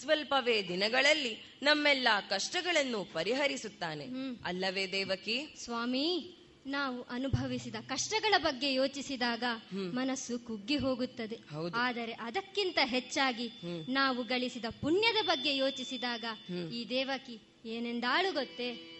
ಸ್ವಲ್ಪವೇ 0.00 0.62
ದಿನಗಳಲ್ಲಿ 0.68 1.58
ನಮ್ಮೆಲ್ಲಾ 1.62 2.20
ಕಷ್ಟಗಳನ್ನು 2.20 3.04
ಪರಿಹರಿಸುತ್ತಾನೆ. 3.12 4.06
ಅಲ್ಲವೇ 4.44 4.86
ದೇವಕಿ? 4.86 5.54
ಸ್ವಾಮಿ 5.64 6.36
ನಾವು 6.66 7.02
ಅನುಭವಿಸಿದ 7.02 7.76
ಕಷ್ಟಗಳ 7.88 8.34
ಬಗ್ಗೆ 8.38 8.74
ಯೋಚಿಸಿದಾಗ 8.74 9.44
ಮನಸ್ಸು 9.74 10.38
ಕುಗ್ಗಿ 10.38 10.76
ಹೋಗುತ್ತದೆ. 10.76 11.38
ಆದರೆ 11.74 12.12
ಅದಕ್ಕಿಂತ 12.12 12.78
ಹೆಚ್ಚಾಗಿ 12.82 13.50
ನಾವು 13.88 14.22
ಗಳಿಸಿದ 14.22 14.64
ಪುಣ್ಯದ 14.80 15.26
ಬಗ್ಗೆ 15.26 15.56
ಯೋಚಿಸಿದಾಗ 15.56 16.24
ಈ 16.72 16.88
ದೇವಕಿ 16.88 17.40
ಏನೆಂದಾಳು 17.64 18.32
ಗೊತ್ತೇ? 18.32 18.98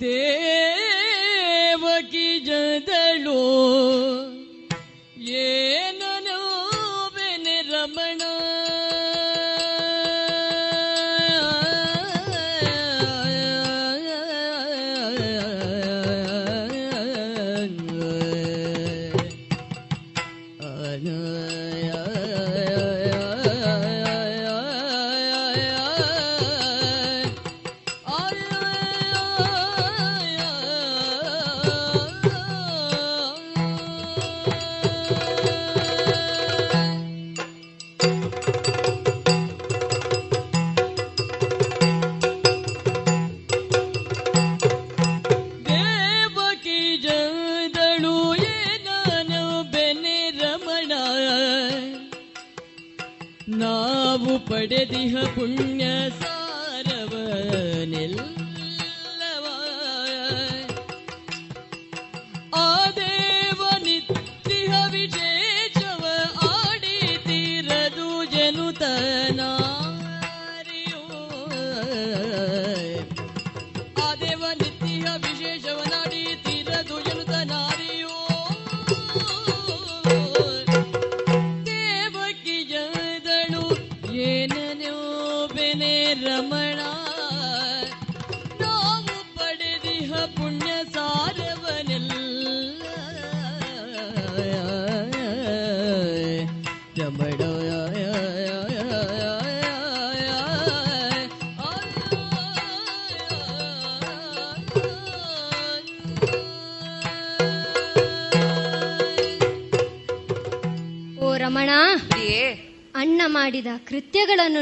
ದೇವಕಿ 0.00 2.40
ಜದಳು 2.40 3.42
ಏನನೋ 5.22 6.68
ರಮಣ. 7.70 8.22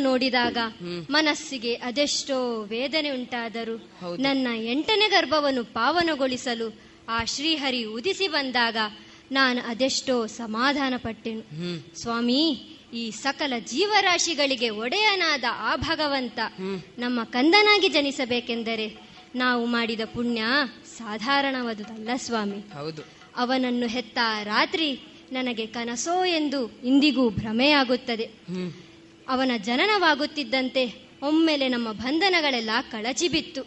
ನೋಡಿದಾಗ 0.01 0.59
ಮನಸ್ಸಿಗೆ 1.11 1.75
ಅದೆಷ್ಟೋ 1.75 2.63
ವೇದನೆ 2.63 3.11
ಉಂಟಾದರೂ 3.11 3.91
ನನ್ನ 4.19 4.49
ಎಂಟನೇ 4.65 5.09
ಗರ್ಭವನ್ನು 5.09 5.65
ಪಾವನಗೊಳಿಸಲು 5.65 6.81
ಆ 7.09 7.25
ಶ್ರೀಹರಿ 7.25 7.85
ಉದಿಸಿ 7.85 8.29
ಬಂದಾಗ 8.29 8.77
ನಾನು 9.33 9.69
ಅದೆಷ್ಟೋ 9.69 10.27
ಸಮಾಧಾನ 10.27 10.95
ಪಟ್ಟೆನು. 10.97 11.43
ಸ್ವಾಮಿ 12.01 12.63
ಈ 12.93 13.11
ಸಕಲ 13.11 13.53
ಜೀವರಾಶಿಗಳಿಗೆ 13.59 14.71
ಒಡೆಯನಾದ 14.71 15.45
ಆ 15.49 15.77
ಭಗವಂತ 15.77 16.39
ನಮ್ಮ 16.99 17.25
ಕಂದನಾಗಿ 17.25 17.89
ಜನಿಸಬೇಕೆಂದರೆ 17.89 19.11
ನಾವು 19.35 19.67
ಮಾಡಿದ 19.67 20.01
ಪುಣ್ಯ 20.05 20.43
ಸಾಧಾರಣವಾದುದಲ್ಲ 20.97 22.09
ಸ್ವಾಮಿ. 22.17 22.61
ಹೌದು. 22.75 23.03
ಅವನನ್ನು 23.37 23.87
ಹೆತ್ತ 23.87 24.19
ರಾತ್ರಿ 24.43 25.01
ನನಗೆ 25.33 25.67
ಕನಸೋ 25.67 26.25
ಎಂದು 26.25 26.81
ಇಂದಿಗೂ 26.85 27.31
ಭ್ರಮೆಯಾಗುತ್ತದೆ. 27.31 28.31
ಅವನ 29.31 29.51
ಜನನವಾಗುತ್ತಿದ್ದಂತೆ 29.59 31.11
ಒಮ್ಮೆಲೆ 31.23 31.69
ನಮ್ಮ 31.69 31.93
ಬಂಧನಗಳೆಲ್ಲ 31.93 32.71
ಕಳಚಿ 32.93 33.29
ಬಿತ್ತು 33.29 33.63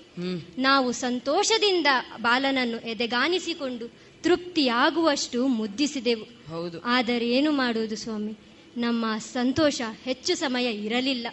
ನಾವು 0.58 0.92
ಸಂತೋಷದಿಂದ 0.92 1.88
ಬಾಲನನ್ನು 2.22 2.80
ಎದೆಗಾನಿಸಿಕೊಂಡು 2.80 3.88
ತೃಪ್ತಿಯಾಗುವಷ್ಟು 4.22 5.48
ಮುದ್ದಿಸಿದೆವು. 5.48 6.52
ಹೌದು. 6.52 6.82
ಆದರೆ 6.82 7.30
ಏನು 7.30 7.52
ಮಾಡುವುದು 7.52 7.96
ಸ್ವಾಮಿ? 7.96 8.34
ನಮ್ಮ 8.78 9.18
ಸಂತೋಷ 9.18 9.82
ಹೆಚ್ಚು 10.04 10.36
ಸಮಯ 10.36 10.74
ಇರಲಿಲ್ಲ. 10.74 11.28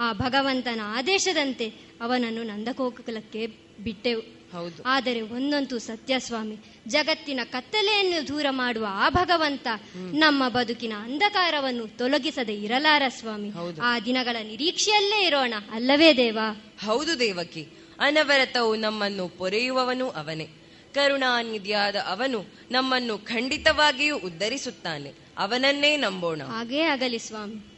ಆ 0.00 0.12
ಭಗವಂತನ 0.12 0.80
ಆದೇಶದಂತೆ 0.84 1.68
ಅವನನ್ನು 2.00 2.42
ನಂದಕೋಕುಲಕ್ಕೆ 2.42 3.46
ಬಿಟ್ಟೆವು. 3.84 4.37
ಆದರೆ 4.86 5.20
ಒಂದಂತೂ 5.20 5.78
ಸತ್ಯ 5.78 6.18
ಸ್ವಾಮಿ 6.18 6.56
ಜಗತ್ತಿನ 6.88 7.40
ಕತ್ತಲೆಯನ್ನು 7.44 8.28
ದೂರ 8.28 8.46
ಮಾಡುವ 8.50 8.86
ಆ 8.90 9.08
ಭಗವಂತ 9.08 9.68
ನಮ್ಮ 9.94 10.48
ಬದುಕಿನ 10.48 10.92
ಅಂಧಕಾರವನ್ನು 11.00 11.86
ತೊಲಗಿಸದೆ 11.86 12.54
ಇರಲಾರ 12.54 13.02
ಸ್ವಾಮಿ. 13.08 13.50
ಆ 13.82 14.00
ದಿನಗಳ 14.00 14.36
ನಿರೀಕ್ಷೆಯಲ್ಲೇ 14.42 15.26
ಇರೋಣ 15.26 15.54
ಅಲ್ಲವೇ 15.70 16.16
ದೇವ? 16.16 16.38
ಹೌದು 16.84 17.18
ದೇವಕಿ. 17.18 17.68
ಅನವರತವು 18.00 18.76
ನಮ್ಮನ್ನು 18.76 19.28
ಪೊರೆಯುವವನು 19.28 20.10
ಅವನೇ. 20.10 20.48
ಕರುಣಾನಿಧಿಯಾದ 20.94 21.96
ಅವನು 21.96 22.44
ನಮ್ಮನ್ನು 22.70 23.18
ಖಂಡಿತವಾಗಿಯೂ 23.18 24.18
ಉದ್ಧರಿಸುತ್ತಾನೆ. 24.18 25.12
ಅವನನ್ನೇ 25.38 25.96
ನಂಬೋಣ. 25.96 26.42
ಹಾಗೇ 26.42 26.80
ಆಗಲಿ 26.80 27.18
ಸ್ವಾಮಿ. 27.18 27.74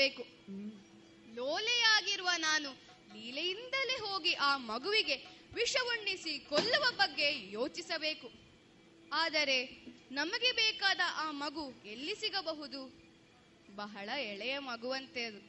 ಹೋಗಬೇಕು 0.00 0.24
ಲೋಲೆಯಾಗಿರುವ 1.34 2.28
ನಾನು 2.36 2.70
ಲೀಲೆಯಿಂದಲೇ 3.14 3.96
ಹೋಗಿ 4.00 4.32
ಆ 4.32 4.56
ಮಗುವಿಗೆ 4.56 5.16
ವಿಷ 5.54 5.76
ಉಣ್ಣಿಸಿ 5.84 6.38
ಕೊಲ್ಲುವ 6.38 6.84
ಬಗ್ಗೆ 6.90 7.52
ಯೋಚಿಸಬೇಕು. 7.52 8.28
ಆದರೆ 9.12 9.58
ನಮಗೆ 10.12 10.52
ಬೇಕಾದ 10.52 11.00
ಆ 11.16 11.30
ಮಗು 11.30 11.64
ಎಲ್ಲಿ 11.84 12.14
ಸಿಗಬಹುದು? 12.14 12.80
ಬಹಳ 13.76 14.08
ಎಳೆಯ 14.08 14.58
ಮಗುವಂತೆ 14.58 15.24
ಅದು. 15.24 15.40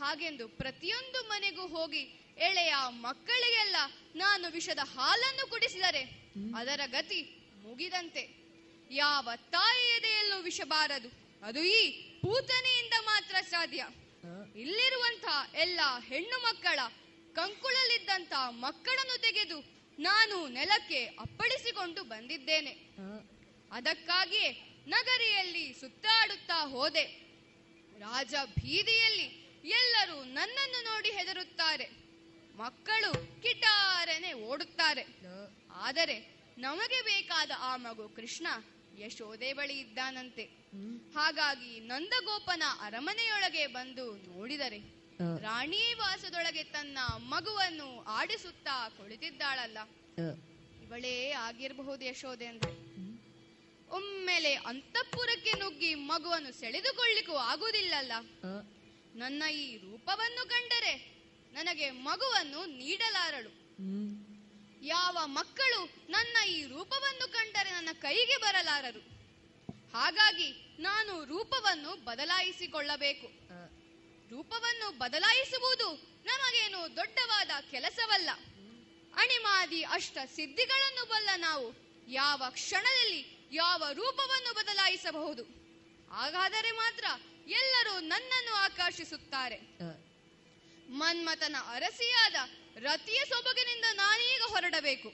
ಹಾಗೆಂದು 0.00 0.48
ಪ್ರತಿಯೊಂದು 0.48 1.28
ಮನೆಗೂ 1.28 1.66
ಹೋಗಿ 1.66 2.02
ಎಳೆಯ 2.38 2.74
ಮಕ್ಕಳಿಗೆಲ್ಲ 2.88 3.76
ನಾನು 4.16 4.52
ವಿಷದ 4.52 4.78
ಹಾಲನ್ನು 4.94 5.50
ಕುಡಿಸಿದರೆ 5.50 6.02
ಅದರ 6.54 6.80
ಗತಿ 6.86 7.20
ಮುಗಿದಂತೆ. 7.62 8.22
ಯಾವ 8.90 9.28
ತಾಯಿ 9.50 9.84
ಎದೆಯಲ್ಲೂ 9.96 10.38
ವಿಷಬಾರದು. 10.42 11.10
ಅದು 11.44 11.60
ಈ 11.62 12.09
ಪೂತನೆಯಿಂದ 12.22 12.92
ಮಾತ್ರ 13.04 13.36
ಸಾಧ್ಯ. 13.50 13.86
ಇಲ್ಲಿರುವಂತಹ 14.60 15.52
ಎಲ್ಲ 15.54 15.80
ಹೆಣ್ಣು 16.08 16.42
ಮಕ್ಕಳ 16.42 16.78
ಕಂಕುಳಲ್ಲಿದ್ದಂತ 17.32 18.32
ಮಕ್ಕಳನ್ನು 18.48 19.20
ತೆಗೆದು 19.20 19.58
ನಾನು 19.98 20.48
ನೆಲಕ್ಕೆ 20.48 21.04
ಅಪ್ಪಳಿಸಿಕೊಂಡು 21.04 22.02
ಬಂದಿದ್ದೇನೆ. 22.02 22.72
ಅದಕ್ಕಾಗಿಯೇ 23.72 24.50
ನಗರಿಯಲ್ಲಿ 24.86 25.72
ಸುತ್ತಾಡುತ್ತಾ 25.80 26.68
ಹೋದೆ. 26.68 27.04
ರಾಜ 27.98 28.34
ಬೀದಿಯಲ್ಲಿ 28.44 29.26
ಎಲ್ಲರೂ 29.64 30.24
ನನ್ನನ್ನು 30.24 30.84
ನೋಡಿ 30.84 31.10
ಹೆದರುತ್ತಾರೆ. 31.10 31.86
ಮಕ್ಕಳು 32.56 33.42
ಕಿಟಾರನೆ 33.42 34.32
ಓಡುತ್ತಾರೆ. 34.32 35.04
ಆದರೆ 35.74 36.16
ನಮಗೆ 36.58 37.00
ಬೇಕಾದ 37.02 37.50
ಆ 37.58 37.76
ಮಗು 37.76 38.08
ಕೃಷ್ಣ. 38.08 38.46
ಯಶೋದೆ 38.98 39.52
ಬಳಿ 39.52 39.80
ಇದ್ದಾನಂತೆ. 39.80 40.44
ಹಾಗಾಗಿ 41.14 41.80
ನಂದಗೋಪನ 41.80 42.62
ಅರಮನೆಯೊಳಗೆ 42.80 43.66
ಬಂದು 43.66 44.16
ನೋಡಿದರೆ 44.16 44.78
ರಾಣಿ 45.42 45.94
ವಾಸದೊಳಗೆ 45.94 46.64
ತನ್ನ 46.64 46.98
ಮಗುವನ್ನು 47.16 48.00
ಆಡಿಸುತ್ತಾ 48.00 48.88
ಕುಳಿತಿದ್ದಾಳಲ್ಲ. 48.88 49.78
ಇವಳೇ 50.82 51.30
ಆಗಿರಬಹುದು 51.30 52.04
ಯಶೋದೆ 52.04 52.46
ಅಂದ್ರೆ. 52.46 52.90
ಒಮ್ಮೆಲೆ 53.90 54.54
ಅಂತಃಪುರಕ್ಕೆ 54.54 55.52
ನುಗ್ಗಿ 55.52 55.94
ಮಗುವನ್ನು 55.94 56.52
ಸೆಳೆದುಕೊಳ್ಳಿಕ್ಕೂ 56.52 57.34
ಆಗುವುದಿಲ್ಲಲ್ಲ. 57.34 58.12
ನನ್ನ 59.14 59.42
ಈ 59.52 59.76
ರೂಪವನ್ನು 59.76 60.48
ಕಂಡರೆ 60.48 61.20
ನನಗೆ 61.52 61.90
ಮಗುವನ್ನು 61.90 62.64
ನೀಡಲಾರಳು. 62.78 63.50
ಯಾವ 64.82 65.18
ಮಕ್ಕಳು 65.24 66.06
ನನ್ನ 66.10 66.44
ಈ 66.44 66.66
ರೂಪವನ್ನು 66.66 67.32
ಕಂಡರೆ 67.32 67.70
ನನ್ನ 67.70 67.88
ಕೈಗೆ 67.92 68.36
ಬರಲಾರರು. 68.36 69.00
ಹಾಗಾಗಿ 69.92 70.76
ನಾನು 70.82 71.24
ರೂಪವನ್ನು 71.24 72.04
ಬದಲಾಯಿಸಿಕೊಳ್ಳಬೇಕು. 72.04 73.26
ರೂಪವನ್ನು 74.30 74.98
ಬದಲಾಯಿಸುವುದು 74.98 75.88
ನಮಗೇನು 76.24 76.96
ದೊಡ್ಡವಾದ 76.96 77.50
ಕೆಲಸವಲ್ಲ. 77.70 78.30
ಅಣಿಮಾದಿ 79.14 79.82
ಅಷ್ಟ 79.82 80.18
ಸಿದ್ಧಿಗಳನ್ನು 80.34 81.08
ಬಲ್ಲ 81.08 81.28
ನಾವು 81.36 81.74
ಯಾವ 82.08 82.42
ಕ್ಷಣದಲ್ಲಿ 82.50 83.50
ಯಾವ 83.52 83.84
ರೂಪವನ್ನು 83.92 84.54
ಬದಲಾಯಿಸಬಹುದು. 84.54 85.42
ಹಾಗಾದರೆ 86.14 86.70
ಮಾತ್ರ 86.70 87.04
ಎಲ್ಲರೂ 87.46 88.00
ನನ್ನನ್ನು 88.00 88.54
ಆಕರ್ಷಿಸುತ್ತಾರೆ. 88.54 89.56
ಮನ್ಮಥನ 90.90 91.56
ಅರಸಿಯಾದ 91.68 92.34
ರತಿಯ 92.76 93.22
ಸೊಬಗಿನಿಂದ 93.28 93.84
ನಾನೀಗ 93.92 94.42
ಹೊರಡಬೇಕು. 94.48 95.12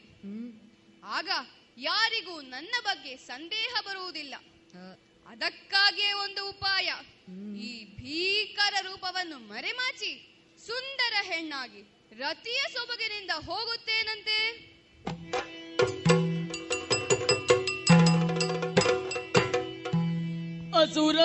ಆಗ 1.04 1.28
ಯಾರಿಗೂ 1.78 2.40
ನನ್ನ 2.40 2.74
ಬಗ್ಗೆ 2.84 3.16
ಸಂದೇಹ 3.16 3.74
ಬರುವುದಿಲ್ಲ. 3.80 4.34
ಅದಕ್ಕಾಗಿಯೇ 5.26 6.12
ಒಂದು 6.12 6.48
ಉಪಾಯ. 6.48 6.92
ಈ 7.60 7.96
ಭೀಕರ 7.96 8.74
ರೂಪವನ್ನು 8.82 9.38
ಮರೆಮಾಚಿ 9.38 10.12
ಸುಂದರ 10.66 11.12
ಹೆಣ್ಣಾಗಿ 11.22 11.82
ರತಿಯ 12.18 12.62
ಸೊಬಗಿನಿಂದ 12.72 13.30
ಹೋಗುತ್ತೇನಂತೆ? 13.30 14.38
ಅಸುರ 20.78 21.18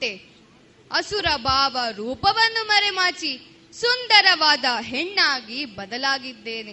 ರೂಪ 0.00 0.20
ಅಸುರ 0.92 1.26
ಭಾವ 1.36 1.78
ರೂಪವನ್ನು 1.96 2.66
ಮರೆಮಾಚಿ 2.66 3.40
ಸುಂದರವಾದ 3.72 4.64
ಹೆಣ್ಣಾಗಿ 4.80 5.64
ಬದಲಾಗಿದ್ದೇನೆ. 5.64 6.72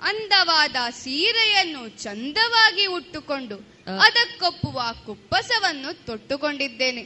ಅಂದವಾದ 0.00 0.76
ಸೀರೆಯನ್ನು 0.90 1.88
ಚಂದವಾಗಿ 1.88 2.86
ಉಟ್ಟುಕೊಂಡು 2.86 3.56
ಅದಕ್ಕೊಪ್ಪುವ 4.00 4.82
ಕುಪ್ಪಸವನ್ನು 5.06 6.06
ತೊಟ್ಟುಕೊಂಡಿದ್ದೇನೆ. 6.06 7.02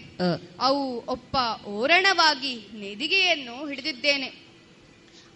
ಅವು 0.60 1.06
ಒಪ್ಪ 1.06 1.66
ಓರಣವಾಗಿ 1.66 2.54
ನೆದಿಗೆಯನ್ನು 2.54 3.68
ಹಿಡಿದಿದ್ದೇನೆ. 3.68 4.46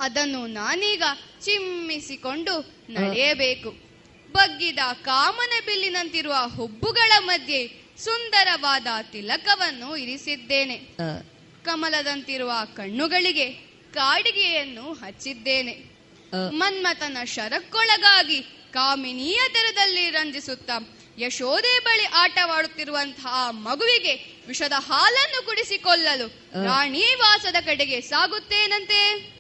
ಅದನ್ನು 0.01 0.47
ನಾನೀಗ 0.47 1.03
ಚಿಮ್ಮಿಸಿಕೊಂಡು 1.45 2.61
ನಡೆಯಬೇಕು. 2.91 3.70
ಬಗ್ಗಿದ 4.33 4.79
ಕಾಮನ 5.03 5.66
ಬಿಲ್ಲಿನಂತಿರುವ 5.66 6.35
ಹುಬ್ಬುಗಳ 6.57 7.12
ಮಧ್ಯೆ 7.19 7.88
ಸುಂದರವಾದ 8.05 8.87
ತಿಲಕವನ್ನು 9.12 9.97
ಇರಿಸಿದ್ದೇನೆ. 9.97 10.77
ಕಮಲದಂತಿರುವ 11.65 12.53
ಕಣ್ಣುಗಳಿಗೆ 12.77 13.51
ಕಾಡಿಗೆಯನ್ನು 13.95 14.93
ಹಚ್ಚಿದ್ದೇನೆ. 14.93 15.73
ಮನ್ಮಥನ 16.51 17.25
ಶರಕ್ಕೊಳಗಾಗಿ 17.25 18.43
ಕಾಮಿನಿಯ 18.73 19.41
ತೆರದಲ್ಲಿ 19.53 20.11
ರಂಜಿಸುತ್ತ 20.11 20.70
ಯಶೋದೆ 21.19 21.79
ಬಳಿ 21.79 22.05
ಆಟವಾಡುತ್ತಿರುವಂತಹ 22.05 23.47
ಮಗುವಿಗೆ 23.51 24.43
ವಿಷದ 24.49 24.73
ಹಾಲನ್ನು 24.79 25.47
ಕುಡಿಸಿಕೊಳ್ಳಲು 25.47 26.27
ರಾಣಿ 26.65 27.15
ವಾಸದ 27.19 27.57
ಕಡೆಗೆ 27.65 28.01
ಸಾಗುತ್ತೇನಂತೆ? 28.01 29.39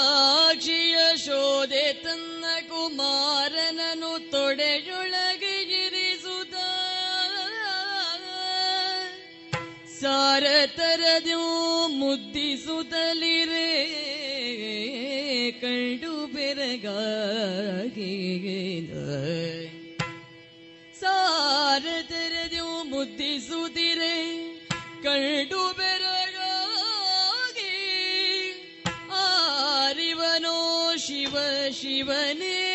ವರಿಜಾಕ್ಷಿಯ 0.00 0.98
ಶೋಧೆ 1.16 1.84
ತನ್ನ 2.04 2.44
ಕುಮಾರನನು 2.68 4.12
ತೊಡೆಯೊಳಗೆ 4.30 5.54
ಇರಿಸುತ್ತ 5.78 6.54
ಸಾರತರದ್ಯೂ 10.00 11.44
ಮುದ್ದಿಸುತ್ತಲಿರೇ 11.98 13.68
ಕಂಡು 15.60 16.14
ಬೆರಗಾಗಿ 16.34 18.14
ಸಾರತರದ್ಯೂ 21.38 22.84
ಮುದ್ದಿಸುತ್ತಿರೆ 22.84 24.46
ಕಂಡು 25.02 25.72
ಬೆರಗಾಗಿ 25.72 27.74
ಆರಿವನೋ 29.20 30.96
ಶಿವ 30.96 31.36
ಶಿವನೇ? 31.72 32.67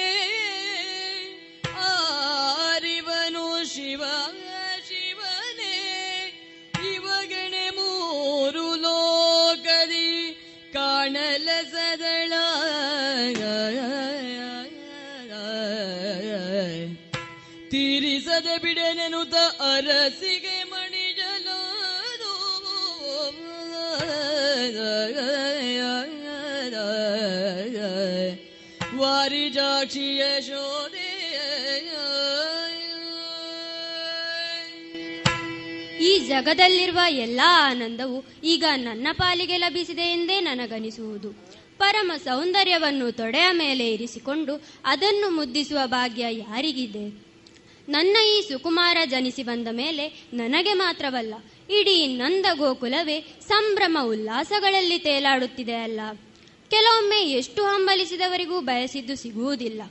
ತೀರಿಸದೆ 18.44 19.32
ತ 19.32 19.36
ಅರಸಿಗೆ 19.60 20.64
ಮಣಿಜಲದು 20.64 22.34
ವಾರಿಜಾಕ್ಷಿಯ 28.98 30.24
ಶೋಧೆ 30.42 31.14
ಈ 36.02 36.20
ಜಗದಲ್ಲಿರುವ 36.28 37.00
ಎಲ್ಲಾ 37.10 37.70
ಆನಂದವು 37.70 38.26
ಈಗ 38.44 38.64
ನನ್ನ 38.76 39.08
ಪಾಲಿಗೆ 39.12 39.58
ಲಭಿಸಿದೆ 39.58 40.02
ಎಂದೇ 40.02 40.40
ನನಗನಿಸುವುದು. 40.40 41.32
ಪರಮ 41.78 42.12
ಸೌಂದರ್ಯವನ್ನು 42.24 43.12
ತೊಡೆಯ 43.12 43.48
ಮೇಲೆ 43.52 43.94
ಇರಿಸಿಕೊಂಡು 43.94 44.66
ಅದನ್ನು 44.86 45.30
ಮುದ್ದಿಸುವ 45.30 45.80
ಭಾಗ್ಯ 45.86 46.26
ಯಾರಿಗಿದೆ? 46.32 47.23
ನನ್ನ 47.90 48.18
ಈ 48.28 48.42
ಸುಕುಮಾರ 48.42 48.98
ಜನಿಸಿ 49.06 49.44
ಬಂದ 49.44 49.68
ಮೇಲೆ 49.72 50.24
ನನಗೆ 50.34 50.74
ಮಾತ್ರವಲ್ಲ, 50.74 51.34
ಇಡೀ 51.80 52.08
ನಂದ 52.08 52.46
ಗೋಕುಲವೇ 52.54 53.36
ಸಂಭ್ರಮ 53.48 53.98
ಉಲ್ಲಾಸಗಳಲ್ಲಿ 54.04 55.00
ತೇಲಾಡುತ್ತಿದೆ 55.00 55.76
ಅಲ್ಲ. 55.76 56.00
ಕೆಲವೊಮ್ಮೆ 56.70 57.32
ಎಷ್ಟು 57.32 57.64
ಹಂಬಲಿಸಿದವರಿಗೂ 57.64 58.62
ಬಯಸಿದ್ದು 58.62 59.16
ಸಿಗುವುದಿಲ್ಲ. 59.16 59.82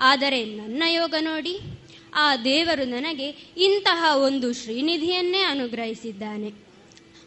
ಆದರೆ 0.00 0.44
ನನ್ನ 0.44 0.82
ಯೋಗ 0.86 1.14
ನೋಡಿ, 1.20 1.60
ಆ 2.14 2.36
ದೇವರು 2.36 2.84
ನನಗೆ 2.84 3.54
ಇಂತಹ 3.56 4.16
ಒಂದು 4.16 4.52
ಶ್ರೀನಿಧಿಯನ್ನೇ 4.52 5.38
ಅನುಗ್ರಹಿಸಿದ್ದಾನೆ. 5.38 6.50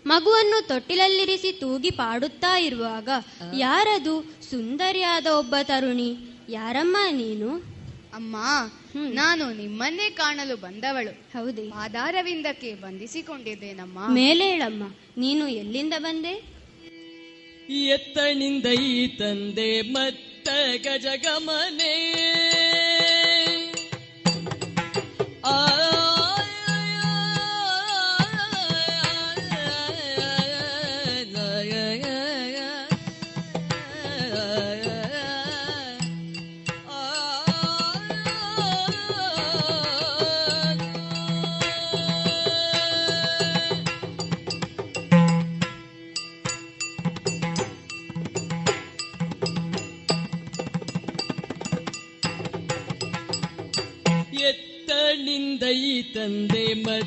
ಮಗುವನ್ನು 0.06 0.68
ತೊಟ್ಟಿಲಲ್ಲಿರಿಸಿ 0.68 1.52
ತೂಗಿ 1.52 1.90
ಪಾಡುತ್ತಾ 1.90 2.58
ಇರುವಾಗ, 2.58 3.10
ಯಾರದು 3.58 4.22
ಸುಂದರಿಯಾದ 4.50 5.28
ಒಬ್ಬ 5.28 5.56
ತರುಣಿ? 5.64 6.18
ಯಾರಮ್ಮ 6.50 6.98
ನೀನು? 7.12 7.58
ಅಮ್ಮ 8.14 8.36
ನಾನು 8.96 9.54
ನಿಮ್ಮನ್ನೇ 9.54 10.10
ಕಾಣಲು 10.10 10.56
ಬಂದವಳು. 10.56 11.12
ಹೌದೇ. 11.12 11.70
ಆಧಾರವಿಂದಕ್ಕೆ 11.76 12.76
ಬಂಧಿಸಿಕೊಂಡಿದ್ದೇನಮ್ಮ 12.76 14.14
ಮೇಲೆ 14.14 14.50
ಹೇಳಮ್ಮ 14.50 14.84
ನೀನು 15.18 15.48
ಎಲ್ಲಿಂದ 15.48 15.94
ಬಂದೆ? 15.98 16.54
ಎತ್ತಣಿಂದ 17.74 18.66
ಈ 18.66 19.08
ತಂದೆ 19.08 19.82
ಮತ್ತ 19.82 20.50
ಗಜಗಮನೆ. 20.88 22.14
ಆ 25.46 25.68
मध 56.28 57.04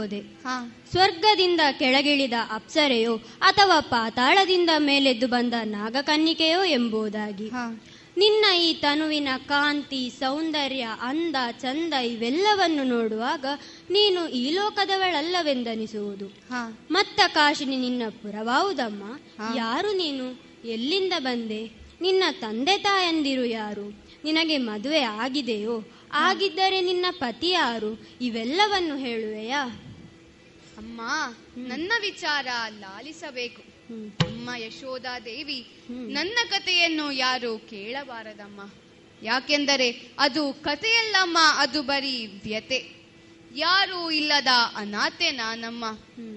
ಹೋದೆ. 0.00 0.20
ಸ್ವರ್ಗದಿಂದ 0.90 1.60
ಕೆಳಗಿಳಿದ 1.78 2.32
ಅಪ್ಸರೆಯೋ 2.50 3.14
ಅಥವಾ 3.40 3.80
ಪಾತಾಳದಿಂದ 3.80 4.70
ಮೇಲೆದ್ದು 4.78 5.28
ಬಂದ 5.28 5.54
ನಾಗಕನ್ನಿಕೆಯೋ 5.64 6.62
ಎಂಬುದಾಗಿ. 6.64 7.48
ನಿನ್ನ 8.16 8.44
ಈ 8.54 8.74
ತನುವಿನ 8.74 9.28
ಕಾಂತಿ 9.46 10.00
ಸೌಂದರ್ಯ 10.18 10.86
ಅಂದ 11.00 11.36
ಚಂದ 11.60 11.92
ಇವೆಲ್ಲವನ್ನು 11.92 12.84
ನೋಡುವಾಗ 12.84 13.44
ನೀನು 13.90 14.28
ಈ 14.28 14.50
ಲೋಕದವಳಲ್ಲವೆಂದನಿಸುವುದು. 14.50 16.26
ಮತ್ತ 16.90 17.20
ಕಾಶಿನಿ 17.26 17.76
ನಿನ್ನ 17.76 18.02
ಪುರವಾವುದಮ್ಮ? 18.10 19.02
ಯಾರು 19.56 19.92
ನೀನು? 19.92 20.26
ಎಲ್ಲಿಂದ 20.68 21.12
ಬಂದೆ? 21.18 21.60
ನಿನ್ನ 22.00 22.24
ತಂದೆ 22.40 22.78
ತಾಯಂದಿರು 22.78 23.44
ಯಾರು? 23.44 23.86
ನಿನಗೆ 24.24 24.56
ಮದುವೆ 24.58 25.00
ಆಗಿದೆಯೋ? 25.00 25.76
ಆಗಿದ್ದರೆ 26.12 26.80
ನಿನ್ನ 26.80 27.06
ಪತಿ 27.10 27.50
ಯಾರು? 27.50 27.90
ಇವೆಲ್ಲವನ್ನು 28.20 28.96
ಹೇಳುವೆಯಾ? 28.96 29.62
ಅಮ್ಮ 30.80 31.00
ನನ್ನ 31.56 31.92
ವಿಚಾರ 32.00 32.46
ಲಾಲಿಸಬೇಕು. 32.78 33.62
ಅಮ್ಮ 34.24 34.50
ಯಶೋಧಾ 34.56 35.18
ದೇವಿ 35.20 35.66
ನನ್ನ 35.90 36.38
ಕಥೆಯನ್ನು 36.50 37.12
ಯಾರು 37.12 37.58
ಕೇಳಬಾರದಮ್ಮ. 37.58 38.60
ಯಾಕೆಂದರೆ 39.22 39.88
ಅದು 40.18 40.52
ಕಥೆಯಲ್ಲಮ್ಮ 40.52 41.38
ಅದು 41.56 41.82
ಬರೀ 41.82 42.26
ವ್ಯತೆ 42.26 42.80
ಯಾರು 43.54 44.10
ಇಲ್ಲದ 44.10 44.46
ಅನಾಥೆ 44.76 45.30
ನಾನಮ್ಮ. 45.30 45.84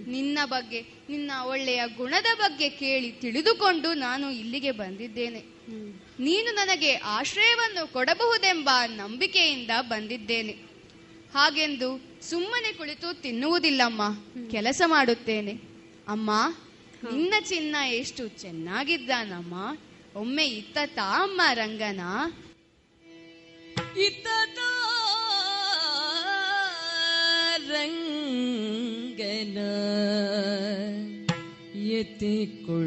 ನಿನ್ನ 0.07 0.39
ಬಗ್ಗೆ 0.45 0.81
ನಿನ್ನ 1.09 1.31
ಒಳ್ಳೆಯ 1.43 1.81
ಗುಣದ 1.97 2.29
ಬಗ್ಗೆ 2.37 2.69
ಕೇಳಿ 2.69 3.11
ತಿಳಿದುಕೊಂಡು 3.11 3.93
ನಾನು 3.93 4.31
ಇಲ್ಲಿಗೆ 4.31 4.71
ಬಂದಿದ್ದೇನೆ. 4.71 5.41
ನೀನು 6.19 6.55
ನನಗೆ 6.55 6.93
ಆಶ್ರಯವನ್ನು 6.93 7.93
ಕೊಡಬಹುದೆಂಬ 7.93 8.69
ನಂಬಿಕೆಯಿಂದ 8.85 9.71
ಬಂದಿದ್ದೇನೆ. 9.81 10.53
ಹಾಗೆಂದು 11.35 12.12
ಸುಮ್ಮನೆ 12.29 12.73
ಕುಳಿತು 12.73 13.21
ತಿನ್ನುವುದಿಲ್ಲಮ್ಮ. 13.21 14.01
ಕೆಲಸ 14.51 14.81
ಮಾಡುತ್ತೇನೆ. 14.85 15.51
ಅಮ್ಮ 16.07 16.31
ನಿನ್ನ 17.13 17.33
ಚಿನ್ನ 17.41 17.75
ಎಷ್ಟು 17.87 18.27
ಚೆನ್ನಾಗಿದ್ದಾನಮ್ಮ. 18.27 19.77
ಒಮ್ಮೆ 20.15 20.45
ಇತ್ತ 20.45 20.77
ತಾಮ್ಮ 20.85 21.41
ರಂಗನ. 21.53 21.99
ಇತ್ತ 23.99 24.27
ರಂಗನ 27.71 29.57
ಎತ್ತಿಕೊಳ್ಳುವೆನು. 31.75 32.83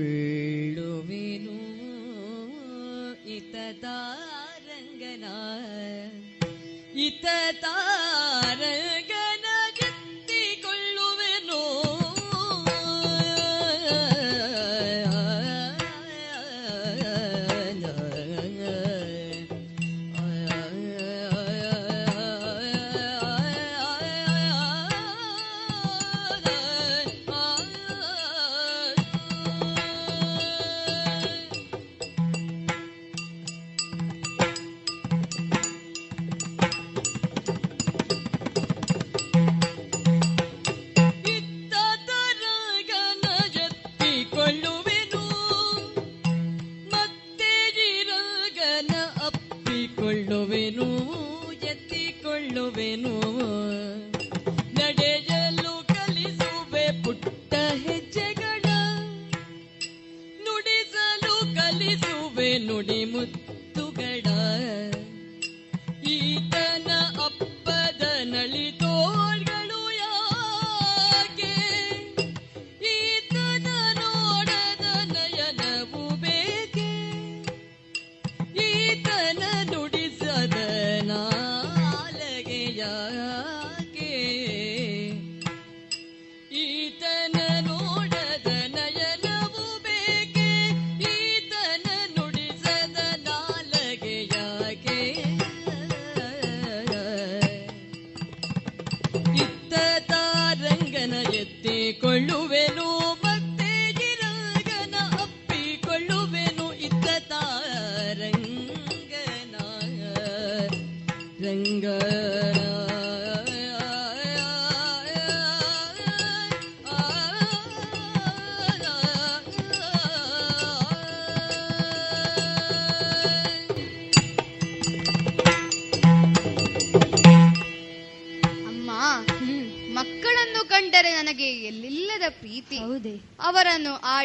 ಇತ್ತ 3.36 3.84
ರಂಗನ. 4.68 5.24
ඉතතාරගෙන 6.96 8.56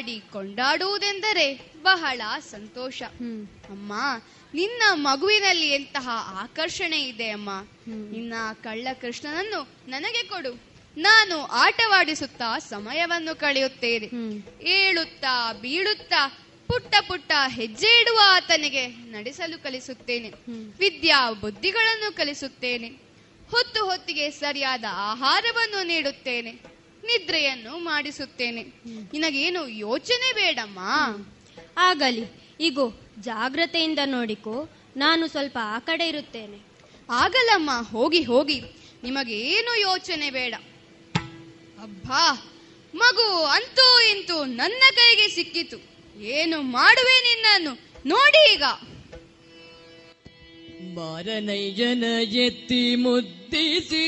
ಆಡಿ 0.01 0.21
ಕೊಂಡಾಡುವುದೆಂದರೆ 0.33 1.73
ಬಹಳ 1.81 2.21
ಸಂತೋಷ. 2.39 3.01
ಅಮ್ಮ 3.69 3.93
ನಿನ್ನ 4.53 4.81
ಮಗುವಿನಲ್ಲಿ 4.93 5.69
ಎಂತಹ 5.69 6.09
ಆಕರ್ಷಣೆ 6.41 7.03
ಇದೆ 7.03 7.29
ಅಮ್ಮ. 7.29 7.49
ನಿನ್ನ 7.87 8.33
ಕಳ್ಳ 8.63 8.87
ಕೃಷ್ಣನನ್ನು 9.01 9.67
ನನಗೆ 9.87 10.23
ಕೊಡು. 10.23 10.53
ನಾನು 10.97 11.41
ಆಟವಾಡಿಸುತ್ತಾ 11.41 12.59
ಸಮಯವನ್ನು 12.59 13.35
ಕಳೆಯುತ್ತೇನೆ. 13.35 14.09
ಏಳುತ್ತಾ 14.63 15.53
ಬೀಳುತ್ತಾ 15.53 16.27
ಪುಟ್ಟ 16.67 16.95
ಪುಟ್ಟ 17.07 17.31
ಹೆಜ್ಜೆ 17.47 18.01
ಇಡುವ 18.01 18.19
ಆತನಿಗೆ 18.23 18.87
ನಡೆಸಲು 18.87 19.63
ಕಲಿಸುತ್ತೇನೆ. 19.63 20.29
ವಿದ್ಯಾ 20.79 21.31
ಬುದ್ಧಿಗಳನ್ನು 21.31 22.15
ಕಲಿಸುತ್ತೇನೆ. 22.15 22.87
ಹೊತ್ತು 23.51 23.85
ಹೊತ್ತಿಗೆ 23.85 24.31
ಸರಿಯಾದ 24.31 24.83
ಆಹಾರವನ್ನು 24.91 25.87
ನೀಡುತ್ತೇನೆ. 25.87 26.80
ನಿದ್ರೆಯನ್ನು 27.03 27.77
ಮಾಡಿಸುತ್ತೇನೆ. 27.77 28.63
ನಿನಗೇನು 29.13 29.67
ಯೋಚನೆ 29.67 30.33
ಬೇಡಮ್ಮ? 30.33 30.79
ಆಗಲಿ. 31.77 32.25
ಇಗೋ 32.59 32.93
ಜಾಗ್ರತೆಯಿಂದ 33.19 33.99
ನೋಡಿಕೋ 34.05 34.69
ನಾನು 34.97 35.27
ಸ್ವಲ್ಪ 35.27 35.57
ಆ 35.61 35.79
ಕಡೆ 35.79 36.07
ಇರುತ್ತೇನೆ. 36.07 36.57
ಆಗಲಮ್ಮ 37.09 37.69
ಹೋಗಿ 37.89 38.23
ಹೋಗಿ. 38.23 38.61
ನಿಮಗೇನು 39.03 39.79
ಯೋಚನೆ 39.79 40.31
ಬೇಡ. 40.31 40.55
ಅಬ್ಬಾ 41.81 42.53
ಮಗು 42.95 43.43
ಅಂತೂ 43.43 44.01
ಇಂತೂ 44.01 44.45
ನನ್ನ 44.45 44.83
ಕೈಗೆ 44.95 45.27
ಸಿಕ್ಕಿತು. 45.27 45.77
ಏನು 46.21 46.61
ಮಾಡುವೆ 46.61 47.21
ನಿನ್ನನ್ನು? 47.21 47.91
ನೋಡಿ 48.05 48.53
ಈಗ. 48.53 48.63
ಬಾರನೈಜನ 50.93 52.03
ಎತ್ತಿ 52.21 52.95
ಮುದ್ದಿಸಿ. 52.95 54.07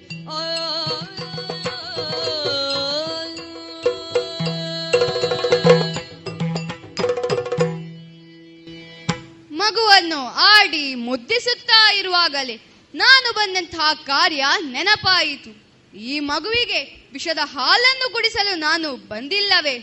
ಮಗುವನ್ನು 10.01 10.21
ಆಡಿ 10.51 10.85
ಮುದ್ದಿಸುತ್ತಾ 11.07 11.79
ಇರುವಾಗಲೇ 11.93 12.55
ನಾನು 12.93 13.27
ಬಂದಂತಹ 13.33 13.89
ಕಾರ್ಯ 14.05 14.43
ನೆನಪಾಯಿತು. 14.73 15.51
ಈ 15.93 16.13
ಮಗುವಿಗೆ 16.31 16.79
ವಿಷದ 17.13 17.41
ಹಾಲನ್ನು 17.55 18.07
ಕುಡಿಸಲು 18.13 18.53
ನಾನು 18.59 18.89
ಬಂದಿಲ್ಲವೇ? 19.11 19.75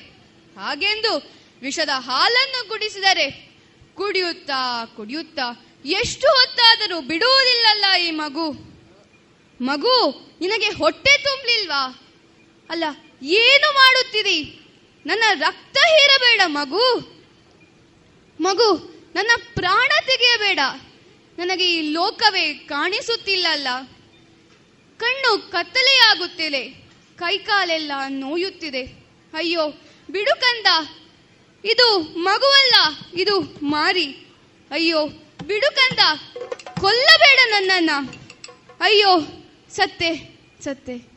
ಹಾಗೆಂದು 0.56 1.12
ವಿಷದ 1.62 1.92
ಹಾಲನ್ನು 2.08 2.60
ಕುಡಿಸಿದರೆ 2.68 3.26
ಕುಡಿಯುತ್ತಾ 3.94 4.60
ಕುಡಿಯುತ್ತಾ 4.96 5.46
ಎಷ್ಟು 5.98 6.28
ಹೊತ್ತಾದರೂ 6.38 6.98
ಬಿಡುವುದಿಲ್ಲಲ್ಲ 7.10 7.86
ಈ 8.06 8.10
ಮಗು. 8.22 8.48
ಮಗು, 9.60 9.96
ನಿನಗೆ 10.40 10.68
ಹೊಟ್ಟೆ 10.80 11.14
ತುಂಬಲಿಲ್ವಾ 11.22 11.82
ಅಲ್ಲ, 12.70 12.84
ಏನು 13.22 13.68
ಮಾಡುತ್ತೀರಿ 13.72 14.38
ನನ್ನ 15.06 15.24
ರಕ್ತ 15.46 15.76
ಹೀರಬೇಡ 15.94 16.40
ಮಗು. 16.58 16.86
ಮಗು 18.40 18.97
ನನ್ನ 19.14 19.30
ಪ್ರಾಣ 19.54 19.88
ತೆಗೆಯಬೇಡ. 20.06 20.60
ನನಗೆ 21.38 21.74
ಈ 21.74 21.90
ಲೋಕವೇ 21.90 22.54
ಕಾಣಿಸುತ್ತಿಲ್ಲಲ್ಲ. 22.54 23.68
ಕಣ್ಣು 24.96 25.50
ಕತ್ತಲೆಯಾಗುತ್ತಿದೆ 25.50 26.64
ಕೈಕಾಲೆಲ್ಲ 27.16 27.92
ನೋಯುತ್ತಿದೆ. 28.08 28.82
ಅಯ್ಯೋ, 29.34 29.68
ಬಿಡು 30.10 30.40
ಕಂದ. 30.40 30.66
ಇದು 31.64 31.98
ಮಗುವಲ್ಲ, 32.00 32.74
ಇದು 33.14 33.40
ಮಾರಿ. 33.62 34.06
ಅಯ್ಯೋ, 34.70 35.06
ಬಿಡು 35.46 35.76
ಕಂದ. 35.76 35.98
ಕೊಲ್ಲಬೇಡ 36.80 37.38
ನನ್ನನ್ನ. 37.50 37.90
ಅಯ್ಯೋ, 38.80 39.20
ಸತ್ತೆ 39.70 40.40
ಸತ್ತೆ. 40.64 41.07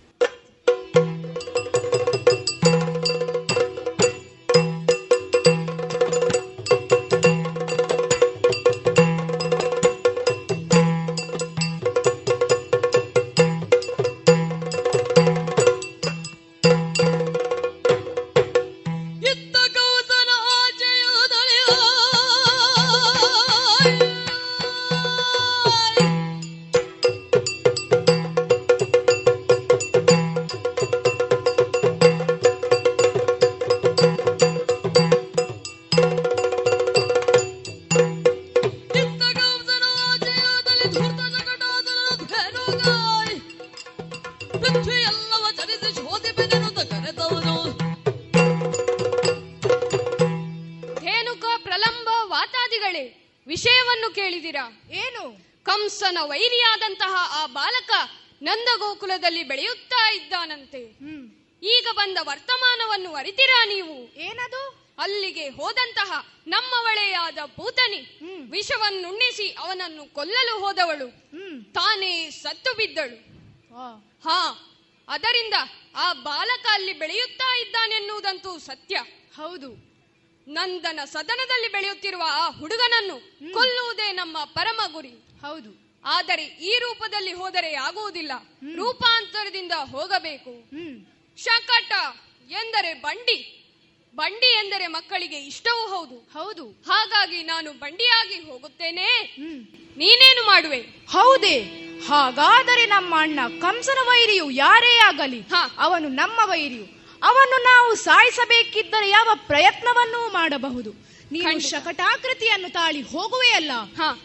ಮಾಡಬಹುದು. 110.53 110.91
ನೀನು 111.31 111.59
ಶಕಟಾಕೃತಿಯನ್ನು 111.59 112.73
ತಾಳಿ 112.73 113.01
ಹೋಗುವೆಯಲ್ಲ? 113.01 113.71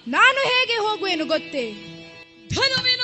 ನಾನು 0.08 0.38
ಹೇಗೆ 0.38 0.76
ಹೋಗುವೆನು 0.76 1.26
ಗೊತ್ತೇ? 1.26 1.72
ಧನುವಿನಾಕೃತಿ 2.54 2.95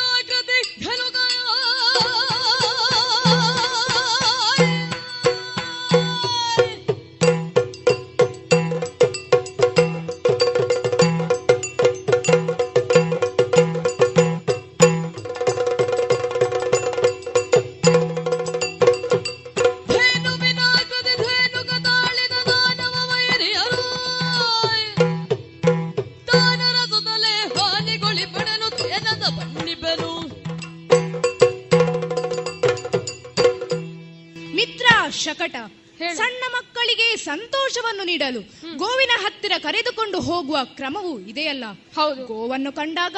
ಹೌದು. 41.96 42.26
ಗೋವನ್ನು 42.26 42.72
ಕಂಡಾಗ 42.72 43.16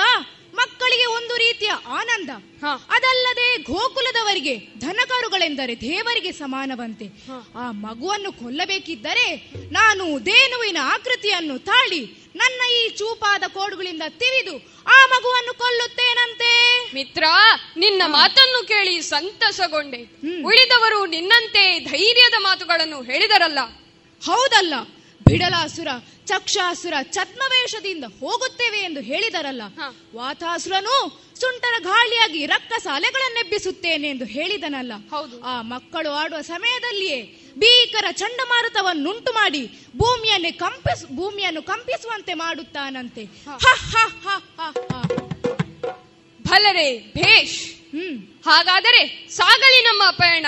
ಮಕ್ಕಳಿಗೆ 0.54 1.06
ಒಂದು 1.06 1.36
ರೀತಿಯ 1.36 1.70
ಆನಂದ. 1.86 2.30
ಅದಲ್ಲದೆ 2.90 3.62
ಗೋಕುಲದವರಿಗೆ 3.62 4.56
ಧನಕಾರುಗಳೆಂದರೆ 4.78 5.80
ದೇವರಿಗೆ 5.80 6.32
ಸಮಾನವಂತೆ. 6.32 7.06
ಆ 7.54 7.70
ಮಗುವನ್ನು 7.70 8.32
ಕೊಲ್ಲಬೇಕಿದ್ದರೆ 8.32 9.52
ನಾನು 9.72 10.26
ದೇನುವಿನ 10.26 10.76
ಆಕೃತಿಯನ್ನು 10.82 11.58
ತಾಳಿ 11.58 12.24
ನನ್ನ 12.36 12.72
ಈ 12.72 12.88
ಚೂಪಾದ 12.88 13.42
ಕೋಡುಗಳಿಂದ 13.48 14.02
ತಿವಿದು 14.08 14.56
ಆ 14.86 15.06
ಮಗುವನ್ನು 15.06 15.58
ಕೊಲ್ಲುತ್ತೇನಂತೆ? 15.58 16.52
ಮಿತ್ರ 16.94 17.24
ನಿನ್ನ 17.76 18.02
ಮಾತನ್ನು 18.06 18.66
ಕೇಳಿ 18.66 19.02
ಸಂತಸಗೊಂಡೆ. 19.02 19.98
ಉಳಿದವರು 20.42 21.06
ನಿನ್ನಂತೆ 21.06 21.78
ಧೈರ್ಯದ 21.78 22.34
ಮಾತುಗಳನ್ನು 22.38 23.02
ಹೇಳಿದರಲ್ಲ. 23.02 23.58
ಹೌದಲ್ಲ. 24.26 24.74
ಬಿಡಲಾಸುರ 25.26 25.88
ಚಕ್ಷಾಸುರ 26.26 26.94
ಛದ್ಮವೇಷದಿಂದ 27.12 28.04
ಹೋಗುತ್ತೇವೆ 28.04 28.78
ಎಂದು 28.78 29.00
ಹೇಳಿದರಲ್ಲ. 29.00 29.62
ವಾತಾಸುರನು 30.14 31.24
ಸುಂಟರ 31.40 31.82
ಗಾಳಿಯಾಗಿ 31.82 32.46
ರಕ್ಕಸ 32.46 32.86
ಅಲೆಗಳನ್ನೆಬ್ಬಿಸುತ್ತೇನೆ 32.92 34.08
ಎಂದು 34.08 34.24
ಹೇಳಿದನಲ್ಲ. 34.24 34.92
ಆ 35.44 35.62
ಮಕ್ಕಳು 35.62 36.10
ಆಡುವ 36.12 36.40
ಸಮಯದಲ್ಲಿಯೇ 36.40 37.22
ಭೀಕರ 37.58 38.04
ಚಂಡಮಾರುತವನ್ನುಂಟು 38.12 39.32
ಮಾಡಿ 39.32 39.66
ಭೂಮಿಯನ್ನೇ 39.96 40.52
ಕಂಪಿಸ್ 40.52 41.06
ಭೂಮಿಯನ್ನು 41.16 41.62
ಕಂಪಿಸುವಂತೆ 41.62 42.34
ಮಾಡುತ್ತಾನಂತೆ. 42.34 43.24
ಹ, 43.24 43.48
ಹ, 43.48 43.96
ಹ, 44.26 44.28
ಹ, 44.28 44.70
ಹ. 44.70 45.02
ಭಲರೆ 46.42 46.98
ಭೇಷ್. 46.98 47.74
ಹಾಗಾದರೆ 48.46 49.28
ಸಾಗಲಿ 49.30 49.82
ನಮ್ಮ 49.82 50.10
ಪಯಣ 50.10 50.46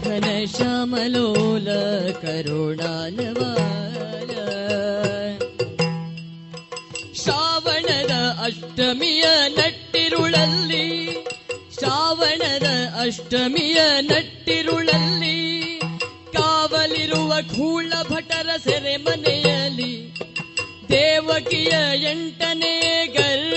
घन 0.04 0.26
श्यामलोल 0.56 1.68
लोल 2.48 3.33
ಅಷ್ಟಮಿಯ 8.44 9.24
ನಟ್ಟಿರುಳಲ್ಲಿ 9.48 10.86
ಶ್ರಾವಣದ 11.74 12.66
ಅಷ್ಟಮಿಯ 13.00 13.78
ನಟ್ಟಿರುಳಲ್ಲಿ 14.00 15.38
ಕಾವಲಿರುವ 16.32 17.32
ಕೂಳ 17.56 17.92
ಭಟರ 18.10 18.50
ಸೆರೆಮನೆಯಲ್ಲಿ 18.64 19.92
ದೇವಕಿಯ 20.90 21.74
ಎಂಟನೇ 22.10 22.74
ಗರ್ಭದಲ್ಲಿ 23.16 23.53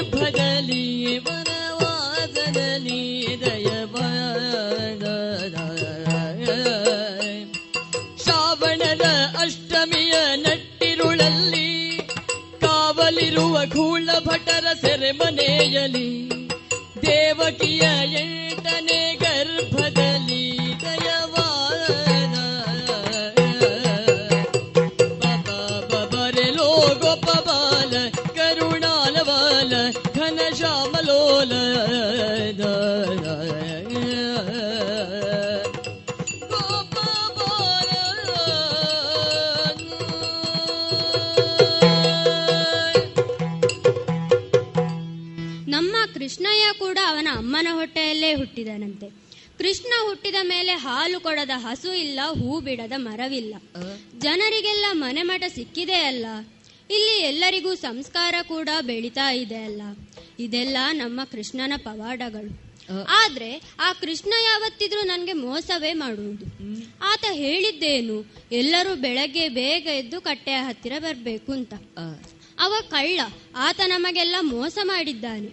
ದೇವಕಿಯ 17.01 17.83
ಎಂಟನೇ 18.03 18.46
ಹುಟ್ಟಿದನಂತೆ. 48.33 49.07
ಕೃಷ್ಣ 49.57 49.93
ಹುಟ್ಟಿದ 50.07 50.35
ಮೇಲೆ 50.43 50.71
ಹಾಲು 50.71 51.19
ಕೊಡದ 51.19 51.49
ಹಸು 51.55 51.93
ಇಲ್ಲ 51.93 52.19
ಹೂ 52.39 52.59
ಬಿಡದ 52.59 52.91
ಮರವಿಲ್ಲ. 52.95 53.55
ಜನರಿಗೆಲ್ಲ 54.19 54.85
ಮನೆ 54.91 55.23
ಮಠ 55.23 55.43
ಸಿಕ್ಕಿದೆ 55.55 55.95
ಅಲ್ಲ. 55.95 56.25
ಇಲ್ಲಿ 56.89 57.21
ಎಲ್ಲರಿಗೂ 57.21 57.75
ಸಂಸ್ಕಾರ 57.75 58.35
ಕೂಡ 58.41 58.69
ಬೆಳೀತಾ 58.81 59.31
ಇದೆ 59.31 59.63
ಅಲ್ಲ. 59.63 59.81
ಇದೆಲ್ಲ 60.39 60.77
ನಮ್ಮ 60.91 61.23
ಕೃಷ್ಣನ 61.23 61.73
ಪವಾಡಗಳು. 61.77 62.67
ಆದ್ರೆ 63.09 63.61
ಆ 63.79 63.93
ಕೃಷ್ಣ 63.93 64.33
ಯಾವತ್ತಿದ್ರು 64.43 65.01
ನನ್ಗೆ 65.01 65.33
ಮೋಸವೇ 65.33 65.93
ಮಾಡುವುದು. 65.93 66.45
ಆತ 67.01 67.25
ಹೇಳಿದ್ದೇನು 67.31 68.31
ಎಲ್ಲರೂ 68.51 68.95
ಬೆಳಗ್ಗೆ 68.95 69.49
ಬೇಗ 69.49 69.87
ಎದ್ದು 69.87 70.21
ಕಟ್ಟೆಯ 70.21 70.55
ಹತ್ತಿರ 70.55 70.93
ಬರ್ಬೇಕು 70.99 71.51
ಅಂತ. 71.51 71.73
ಅವ 72.59 72.73
ಕಳ್ಳ. 72.89 73.19
ಆತ 73.55 73.81
ನಮಗೆಲ್ಲ 73.85 74.35
ಮೋಸ 74.41 74.77
ಮಾಡಿದ್ದಾನೆ. 74.83 75.47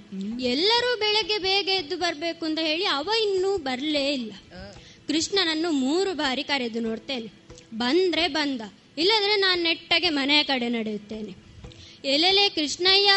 ಎಲ್ಲರೂ 0.45 0.99
ಬೆಳಗ್ಗೆ 0.99 1.39
ಬೇಗ 1.39 1.69
ಎದ್ದು 1.69 1.97
ಬರಬೇಕು 1.97 2.45
ಅಂತ 2.45 2.59
ಹೇಳಿ 2.63 2.85
ಅವ 2.85 3.11
ಇನ್ನೂ 3.23 3.57
ಬರಲೇ 3.57 4.13
ಇಲ್ಲ. 4.13 4.33
ಕೃಷ್ಣನನ್ನು 5.07 5.71
ಮೂರು 5.71 6.15
ಬಾರಿ 6.15 6.45
ಕರೆದು 6.45 6.81
ನೋಡ್ತೇನೆ. 6.81 7.33
ಬಂದ್ರೆ 7.75 8.29
ಬಂದ. 8.29 8.61
ಇಲ್ಲದ್ರೆ 8.99 9.37
ನಾನು 9.37 9.63
ನೆಟ್ಟಗೆ 9.63 10.09
ಮನೆಯ 10.09 10.43
ಕಡೆ 10.43 10.69
ನಡೆಯುತ್ತೇನೆ. 10.69 11.45
ಎಲ್ಲೆಲೆ 12.05 12.49
ಕೃಷ್ಣಯ್ಯ? 12.49 13.13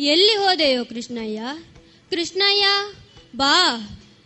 ಎಲ್ಲಿ 0.00 0.34
ಹೋದೆಯೋ 0.34 0.84
ಕೃಷ್ಣಯ್ಯ? 0.84 1.42
ಕೃಷ್ಣಯ್ಯ 2.10 2.64
ಬಾ 3.36 3.76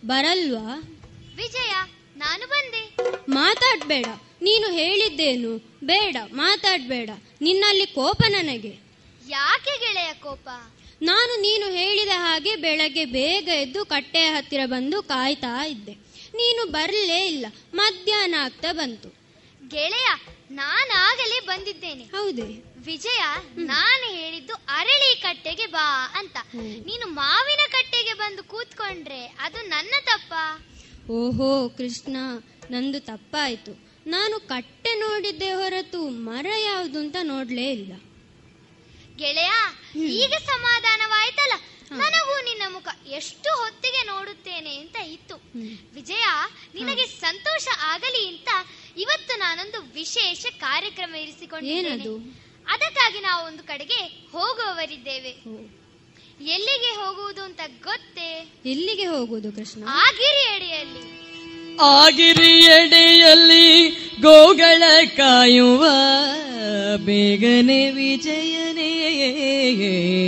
ಬರಲ್ವಾ? 0.05 0.98
ವಿಜಯ 1.36 1.72
ನಾನು 2.16 2.47
ಬಂದೆ. 2.47 2.94
ಮಾತಾಡ್ಬೇಡ. 3.31 4.06
ನೀನು 4.43 4.72
ಹೇಳಿದ್ದೇನು? 4.72 5.78
ಬೇಡ 5.85 6.16
ಮಾತಾಡ್ಬೇಡ. 6.32 7.10
ನಿನ್ನಲ್ಲಿ 7.40 7.86
ಕೋಪ 7.86 8.22
ನನಗೆ. 8.28 8.89
ಯಾಕೆ 9.31 9.78
ಗೆಳೆಯ 9.78 10.12
ಕೋಪ? 10.12 10.48
ನಾನು 11.02 11.40
ನೀನು 11.40 11.66
ಹೇಳಿದ 11.70 12.09
ಹಾಗೆ 12.16 12.57
ಬೆಳಗ್ಗೆ 12.57 13.05
ಬೇಗ 13.05 13.48
ಎದ್ದು 13.48 13.85
ಕಟ್ಟೆಯ 13.85 14.28
ಹತ್ತಿರ 14.28 14.61
ಬಂದು 14.65 15.02
ಕಾಯ್ತಾ 15.02 15.66
ಇದ್ದೆ. 15.66 15.93
ನೀನು 16.35 16.66
ಬರಲೇ 16.66 17.27
ಇಲ್ಲ 17.27 17.47
ಮಧ್ಯಾಹ್ನ 17.74 18.35
ಆಗ್ತಾ 18.39 18.73
ಬಂತು. 18.73 19.09
ಗೆಳೆಯ 19.69 20.09
ನಾನಾಗಲೇ 20.51 21.40
ಬಂದಿದ್ದೇನೆ. 21.40 22.05
ಹೌದೇ? 22.05 22.65
ವಿಜಯ 22.78 23.23
ನಾನು 23.57 24.15
ಹೇಳಿದ್ದು 24.15 24.55
ಅರಳಿ 24.55 25.20
ಕಟ್ಟೆಗೆ 25.20 25.66
ಬಾ 25.66 26.12
ಅಂತ. 26.19 26.36
ನೀನು 26.55 27.07
ಮಾವಿನ 27.07 27.61
ಕಟ್ಟೆಗೆ 27.73 28.15
ಬಂದು 28.15 28.43
ಕೂತ್ಕೊಂಡ್ರೆ 28.44 29.27
ಅದು 29.40 29.69
ನನ್ನ 29.69 29.94
ತಪ್ಪ? 30.05 30.32
ಓಹೋ 31.11 31.69
ಕೃಷ್ಣ 31.69 32.16
ನಂದು 32.70 33.01
ತಪ್ಪಾಯ್ತು. 33.01 33.73
ನಾನು 34.07 34.40
ಕಟ್ಟೆ 34.40 34.94
ನೋಡಿದ್ದೆ 34.94 35.52
ಹೊರತು 35.52 36.09
ಮರ 36.09 36.47
ಯಾವುದು 36.65 36.98
ಅಂತ 36.98 37.16
ನೋಡ್ಲೇ 37.23 37.73
ಇಲ್ಲ. 37.73 37.93
ಗೆಳೆಯ 39.20 39.52
ಈಗ 40.20 40.32
ಸಮಾಧಾನವಾಯ್ತಲ್ಲ? 40.47 41.55
ನನಗೂ 41.92 42.34
ನಿನ್ನ 42.44 42.62
ಮುಖ 42.68 42.88
ಎಷ್ಟು 43.06 43.51
ಹೊತ್ತಿಗೆ 43.62 44.02
ನೋಡುತ್ತೇನೆ 44.06 44.76
ಅಂತ 44.76 44.97
ಇತ್ತು. 44.97 45.36
ವಿಜಯ 45.94 46.26
ನಿನಗೆ 46.74 47.06
ಸಂತೋಷ 47.06 47.68
ಆಗಲಿ 47.82 48.28
ಅಂತ 48.28 48.48
ಇವತ್ತು 48.97 49.38
ನಾನೊಂದು 49.38 49.80
ವಿಶೇಷ 49.94 50.47
ಕಾರ್ಯಕ್ರಮ 50.59 51.14
ಇರಿಸಿಕೊಂಡಿದ್ದೇನೆ. 51.14 52.05
ಅದಕ್ಕಾಗಿ 52.66 53.20
ನಾವು 53.20 53.47
ಒಂದು 53.47 53.62
ಕಡೆಗೆ 53.62 54.01
ಹೋಗುವವರಿದ್ದೇವೆ. 54.32 55.32
ಎಲ್ಲಿಗೆ 56.55 56.90
ಹೋಗುವುದು 56.94 57.42
ಅಂತ 57.42 57.60
ಗೊತ್ತೇ? 57.82 58.30
ಎಲ್ಲಿಗೆ 58.66 59.06
ಹೋಗುವುದು 59.06 59.52
ಕೃಷ್ಣ? 59.52 59.82
ಆ 59.88 60.05
ಆಗಿರಿಯಡೆಯಲ್ಲಿ 61.82 63.66
ಗೋಗಳ 64.20 64.82
ಕಾಯುವ 65.16 65.86
ಬೇಗನೆ 66.97 67.90
ವಿಜಯನೇ. 67.90 68.90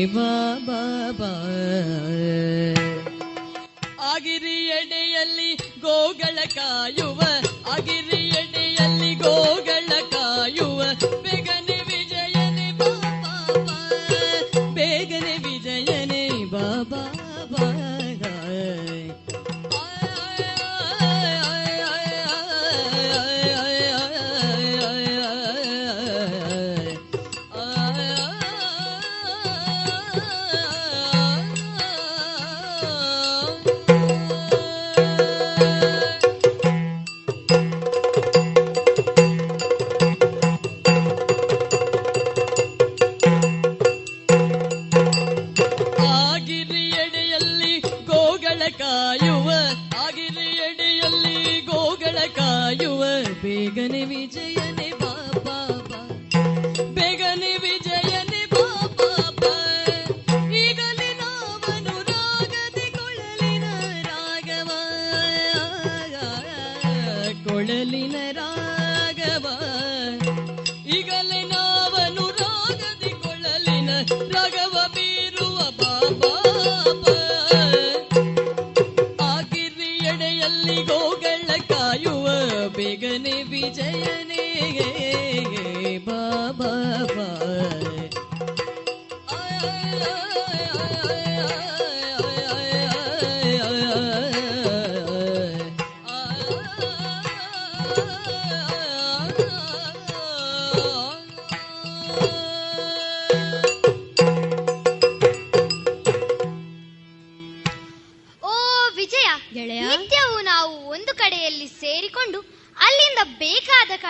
ಬಾಬಾ 0.05 1.29
ಆಗಿರಿಯಡೆಯಲ್ಲಿ 4.15 5.55
ಗೋಗಳ 5.55 6.39
ಕಾಯುವ 6.55 7.20
ಆಗಿರಿಯಡೆಯಲ್ಲಿ 7.73 8.22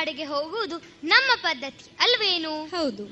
ಕಾಡೆಗೆ 0.02 0.24
ಹೋಗುವುದು 0.24 0.78
ನಮ್ಮ 1.04 1.30
ಪದ್ಧತಿ 1.42 1.90
ಅಲ್ವೇನು? 2.00 2.66
ಹೌದು. 2.66 3.02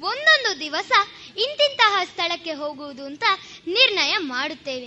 ಒಂದೊಂದು 0.00 0.60
ದಿವಸ 0.60 0.92
ಇಂತಿಂತಹ 1.36 2.00
ಸ್ಥಳಕ್ಕೆ 2.04 2.52
ಹೋಗುವುದು 2.52 3.04
ಅಂತ 3.04 3.24
ನಿರ್ಣಯ 3.66 4.16
ಮಾಡುತ್ತೇವೆ. 4.18 4.86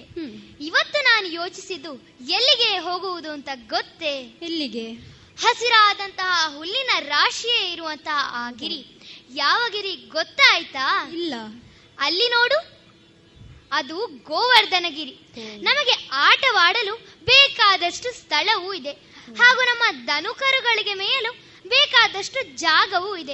ಇವತ್ತು 0.62 1.04
ನಾನು 1.04 1.28
ಯೋಚಿಸಿದ್ದು 1.28 1.94
ಎಲ್ಲಿಗೆ 2.20 2.78
ಹೋಗುವುದು 2.78 3.32
ಅಂತ 3.32 3.50
ಗೊತ್ತೇ? 3.68 4.40
ಎಲ್ಲಿಗೆ? 4.42 4.92
ಹಸಿರಾದಂತಹ 5.42 6.58
ಹುಲ್ಲಿನ 6.58 6.90
ರಾಶಿಯೇ 7.00 7.72
ಇರುವಂತಹ 7.74 8.30
ಆ 8.32 8.52
ಗಿರಿ. 8.52 8.86
ಯಾವ 9.34 9.62
ಗಿರಿ 9.72 9.96
ಗೊತ್ತಾಯ್ತಾ? 9.96 11.10
ಇಲ್ಲ. 11.10 11.34
ಅಲ್ಲಿ 12.00 12.30
ನೋಡು. 12.30 12.82
ಅದು 13.72 14.08
ಗೋವರ್ಧನಗಿರಿ 14.08 15.20
ನಮಗೆ 15.62 16.10
ಆಟವಾಡಲು 16.12 16.96
ಬೇಕಾದಷ್ಟು 17.26 18.14
ಸ್ಥಳವೂ 18.14 18.74
ಇದೆ. 18.74 19.12
ಹಾಗೂ 19.40 19.62
ನಮ್ಮ 19.62 20.08
ದನುಕರುಗಳಿಗೆ 20.08 20.94
ಮೇಯಲು 20.94 21.41
ಬೇಕಾದಷ್ಟು 21.72 22.58
ಜಾಗವೂ 22.58 23.16
ಇದೆ. 23.16 23.34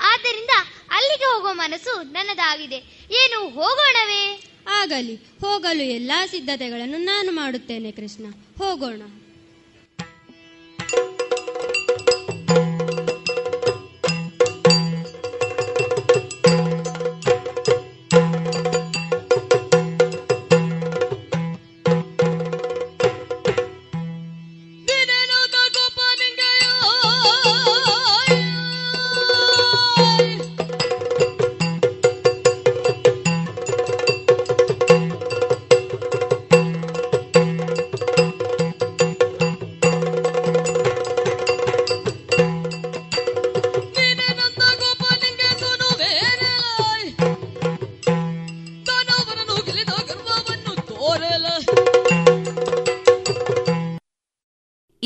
ಆದ್ದರಿಂದ 0.00 0.50
ಅಲ್ಲಿಗೆ 0.90 1.24
ಹೋಗುವ 1.24 1.50
ಮನಸ್ಸು 1.52 2.02
ನನ್ನದಾಗಿದೆ. 2.02 2.76
ಏನು 3.10 3.48
ಹೋಗೋಣವೇ? 3.48 4.44
ಆಗಲಿ. 4.68 5.14
ಹೋಗಲು 5.14 5.82
ಎಲ್ಲಾ 5.82 6.26
ಸಿದ್ಧತೆಗಳನ್ನು 6.26 6.98
ನಾನು 6.98 7.32
ಮಾಡುತ್ತೇನೆ 7.32 7.90
ಕೃಷ್ಣ. 7.90 8.26
ಹೋಗೋಣ. 8.58 9.21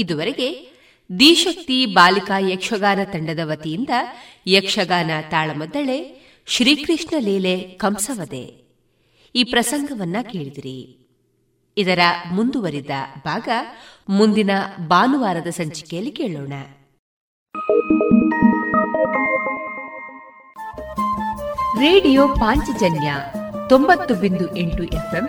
ಇದುವರೆಗೆ 0.07 0.73
ದಿಶಕ್ತಿ 1.19 1.87
ಬಾಲಿಕಾ 1.87 2.39
ಯಕ್ಷಗಾನ 2.39 2.99
ತಂಡದ 3.12 3.39
ವತಿಯಿಂದ 3.43 3.89
ಯಕ್ಷಗಾನ 4.47 5.11
ತಾಳಮದ್ದಳೆ 5.31 6.23
ಶ್ರೀಕೃಷ್ಣ 6.47 7.16
ಲೀಲೆ 7.19 7.61
ಕಂಸವದೆ. 7.61 8.69
ಈ 9.35 9.45
ಪ್ರಸಂಗವನ್ನ 9.45 10.16
ಕೇಳಿದಿರಿ. 10.23 11.09
ಇದರ 11.77 11.99
ಮುಂದುವರಿದ 12.31 12.91
ಭಾಗ 13.24 13.49
ಮುಂದಿನ 14.09 14.51
ಭಾನುವಾರದ 14.87 15.47
ಸಂಚಿಕೆಯಲ್ಲಿ 15.47 16.12
ಕೇಳೋಣ. 16.12 16.53
ರೇಡಿಯೋ 21.81 22.28
ಪಾಂಚಜನ್ಯ 22.28 23.15
ತೊಂಬತ್ತು 23.69 24.15
ಬಿಂದು 24.15 24.57
ಎಂಟು 24.57 24.85
ಎಫ್ಎಂ 24.85 25.28